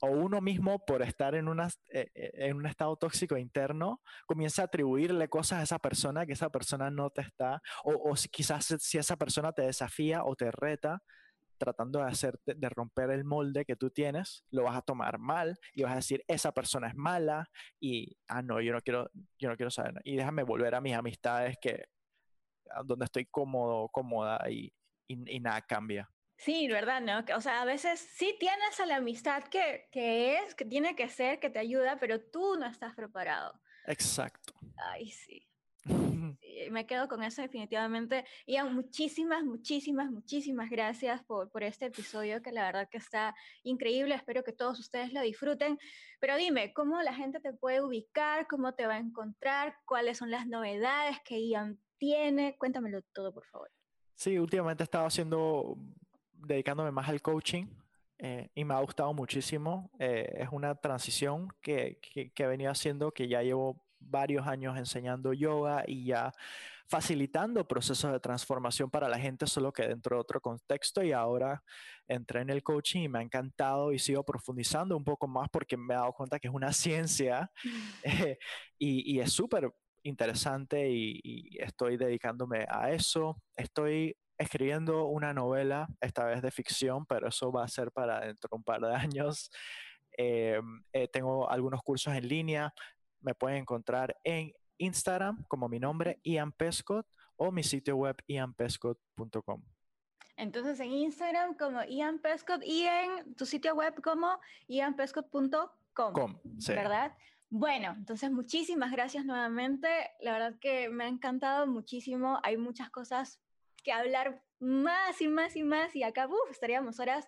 uno 0.00 0.40
mismo 0.40 0.84
por 0.86 1.02
estar 1.02 1.34
en, 1.34 1.48
una, 1.48 1.66
eh, 1.88 2.08
eh, 2.14 2.30
en 2.34 2.56
un 2.56 2.66
estado 2.66 2.94
tóxico 2.94 3.36
interno, 3.36 4.00
comienza 4.26 4.62
a 4.62 4.66
atribuirle 4.66 5.28
cosas 5.28 5.58
a 5.58 5.62
esa 5.64 5.80
persona 5.80 6.24
que 6.24 6.34
esa 6.34 6.50
persona 6.50 6.88
no 6.88 7.10
te 7.10 7.22
está, 7.22 7.60
o, 7.82 8.14
quizás 8.30 8.76
si 8.78 8.96
esa 8.96 9.16
persona 9.16 9.52
te 9.52 9.62
desafía 9.62 10.22
o 10.22 10.36
te 10.36 10.52
reta, 10.52 11.02
tratando 11.58 11.98
de 11.98 12.06
hacerte, 12.06 12.54
de 12.54 12.68
romper 12.68 13.10
el 13.10 13.24
molde 13.24 13.64
que 13.64 13.76
tú 13.76 13.90
tienes, 13.90 14.44
lo 14.50 14.64
vas 14.64 14.76
a 14.76 14.82
tomar 14.82 15.18
mal 15.18 15.58
y 15.72 15.82
vas 15.82 15.92
a 15.92 15.96
decir, 15.96 16.24
esa 16.28 16.52
persona 16.52 16.88
es 16.88 16.94
mala 16.94 17.50
y, 17.80 18.16
ah, 18.28 18.42
no, 18.42 18.60
yo 18.60 18.72
no 18.72 18.80
quiero, 18.80 19.10
yo 19.38 19.48
no 19.48 19.56
quiero 19.56 19.70
saber. 19.70 19.94
Y 20.04 20.16
déjame 20.16 20.42
volver 20.42 20.74
a 20.74 20.80
mis 20.80 20.94
amistades 20.94 21.56
que, 21.60 21.84
donde 22.84 23.04
estoy 23.04 23.26
cómodo, 23.26 23.88
cómoda 23.88 24.38
y, 24.50 24.72
y, 25.06 25.40
nada 25.40 25.60
cambia. 25.62 26.10
Sí, 26.36 26.68
¿verdad? 26.68 27.00
¿No? 27.00 27.36
O 27.36 27.40
sea, 27.40 27.62
a 27.62 27.64
veces 27.64 27.98
sí 27.98 28.36
tienes 28.38 28.78
a 28.78 28.86
la 28.86 28.96
amistad 28.96 29.44
que, 29.44 29.88
que 29.90 30.38
es, 30.38 30.54
que 30.54 30.64
tiene 30.64 30.94
que 30.94 31.08
ser, 31.08 31.40
que 31.40 31.50
te 31.50 31.58
ayuda, 31.58 31.98
pero 31.98 32.20
tú 32.20 32.56
no 32.56 32.66
estás 32.66 32.94
preparado. 32.94 33.60
Exacto. 33.86 34.54
Ay, 34.76 35.10
sí. 35.10 35.48
Me 36.70 36.86
quedo 36.86 37.08
con 37.08 37.22
eso 37.22 37.42
definitivamente. 37.42 38.24
Ian, 38.46 38.74
muchísimas, 38.74 39.44
muchísimas, 39.44 40.10
muchísimas 40.10 40.70
gracias 40.70 41.22
por, 41.24 41.50
por 41.50 41.62
este 41.62 41.86
episodio 41.86 42.42
que 42.42 42.52
la 42.52 42.64
verdad 42.64 42.88
que 42.88 42.98
está 42.98 43.34
increíble. 43.62 44.14
Espero 44.14 44.44
que 44.44 44.52
todos 44.52 44.78
ustedes 44.80 45.12
lo 45.12 45.20
disfruten. 45.20 45.78
Pero 46.20 46.36
dime, 46.36 46.72
¿cómo 46.72 47.00
la 47.02 47.14
gente 47.14 47.40
te 47.40 47.52
puede 47.52 47.82
ubicar? 47.82 48.46
¿Cómo 48.48 48.74
te 48.74 48.86
va 48.86 48.94
a 48.94 48.98
encontrar? 48.98 49.76
¿Cuáles 49.84 50.18
son 50.18 50.30
las 50.30 50.46
novedades 50.46 51.18
que 51.24 51.46
Ian 51.46 51.78
tiene? 51.98 52.56
Cuéntamelo 52.58 53.02
todo, 53.12 53.32
por 53.32 53.46
favor. 53.46 53.70
Sí, 54.14 54.38
últimamente 54.38 54.82
he 54.82 54.84
estado 54.84 55.06
haciendo, 55.06 55.76
dedicándome 56.32 56.90
más 56.90 57.08
al 57.08 57.22
coaching. 57.22 57.66
Eh, 58.20 58.50
y 58.54 58.64
me 58.64 58.74
ha 58.74 58.80
gustado 58.80 59.14
muchísimo. 59.14 59.90
Eh, 60.00 60.38
es 60.38 60.48
una 60.50 60.74
transición 60.74 61.48
que, 61.60 62.00
que, 62.00 62.32
que 62.32 62.42
he 62.42 62.46
venido 62.46 62.72
haciendo 62.72 63.12
que 63.12 63.28
ya 63.28 63.42
llevo 63.42 63.87
varios 64.10 64.46
años 64.46 64.76
enseñando 64.76 65.32
yoga 65.32 65.84
y 65.86 66.06
ya 66.06 66.32
facilitando 66.88 67.68
procesos 67.68 68.10
de 68.12 68.18
transformación 68.18 68.90
para 68.90 69.08
la 69.08 69.18
gente, 69.18 69.46
solo 69.46 69.72
que 69.72 69.86
dentro 69.86 70.16
de 70.16 70.20
otro 70.22 70.40
contexto 70.40 71.02
y 71.02 71.12
ahora 71.12 71.62
entré 72.08 72.40
en 72.40 72.50
el 72.50 72.62
coaching 72.62 73.02
y 73.02 73.08
me 73.08 73.18
ha 73.18 73.22
encantado 73.22 73.92
y 73.92 73.98
sigo 73.98 74.24
profundizando 74.24 74.96
un 74.96 75.04
poco 75.04 75.28
más 75.28 75.50
porque 75.50 75.76
me 75.76 75.92
he 75.92 75.96
dado 75.96 76.12
cuenta 76.14 76.38
que 76.38 76.48
es 76.48 76.54
una 76.54 76.72
ciencia 76.72 77.50
eh, 78.02 78.38
y, 78.78 79.20
es 79.20 79.32
súper 79.32 79.70
interesante 80.02 80.88
y, 80.90 81.58
estoy 81.58 81.98
dedicándome 81.98 82.64
a 82.68 82.90
eso. 82.90 83.36
Estoy 83.54 84.16
escribiendo 84.38 85.06
una 85.06 85.34
novela, 85.34 85.88
esta 86.00 86.24
vez 86.24 86.40
de 86.40 86.50
ficción, 86.50 87.04
pero 87.04 87.28
eso 87.28 87.52
va 87.52 87.64
a 87.64 87.68
ser 87.68 87.90
para 87.92 88.20
dentro 88.20 88.48
de 88.50 88.56
un 88.56 88.64
par 88.64 88.80
de 88.80 88.94
años. 88.94 89.50
Em, 90.16 90.82
eh, 90.92 91.08
tengo 91.08 91.48
algunos 91.50 91.82
cursos 91.82 92.14
en 92.14 92.26
línea, 92.26 92.72
me 93.20 93.34
pueden 93.34 93.58
encontrar 93.58 94.16
en 94.24 94.52
Instagram 94.78 95.44
como 95.48 95.68
mi 95.68 95.78
nombre, 95.78 96.20
Ian 96.22 96.52
Pescott, 96.52 97.06
o 97.36 97.52
mi 97.52 97.62
sitio 97.62 97.96
web, 97.96 98.16
ianpescott.com. 98.26 99.62
Entonces 100.36 100.78
en 100.78 100.92
Instagram 100.92 101.56
como 101.56 101.82
Ian 101.84 102.20
Pescott 102.20 102.62
y 102.64 102.84
en 102.84 103.34
tu 103.34 103.44
sitio 103.44 103.74
web 103.74 104.00
como 104.02 104.38
ianpescott.com, 104.68 106.38
¿verdad? 106.68 107.16
Bueno, 107.50 107.94
entonces 107.96 108.30
muchísimas 108.30 108.92
gracias 108.92 109.24
nuevamente. 109.24 109.88
La 110.20 110.32
verdad 110.32 110.58
que 110.60 110.90
me 110.90 111.04
ha 111.04 111.08
encantado 111.08 111.66
muchísimo. 111.66 112.38
Hay 112.44 112.56
muchas 112.56 112.88
cosas 112.90 113.40
que 113.82 113.90
hablar 113.90 114.44
más 114.60 115.20
y 115.20 115.28
más 115.28 115.56
y 115.56 115.62
más 115.62 115.96
y 115.96 116.02
acá 116.04 116.28
estaríamos 116.50 117.00
horas. 117.00 117.26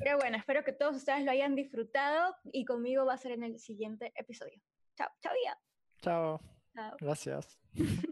Pero 0.00 0.18
bueno, 0.18 0.36
espero 0.36 0.62
que 0.64 0.72
todos 0.72 0.96
ustedes 0.96 1.24
lo 1.24 1.30
hayan 1.30 1.54
disfrutado 1.54 2.34
y 2.52 2.64
conmigo 2.64 3.06
va 3.06 3.14
a 3.14 3.18
ser 3.18 3.32
en 3.32 3.44
el 3.44 3.58
siguiente 3.60 4.12
episodio. 4.16 4.60
Chao, 5.02 5.10
chao, 5.20 5.34
ya. 5.44 5.54
Chao. 6.00 6.40
Chao. 6.74 6.96
Gracias. 7.00 7.58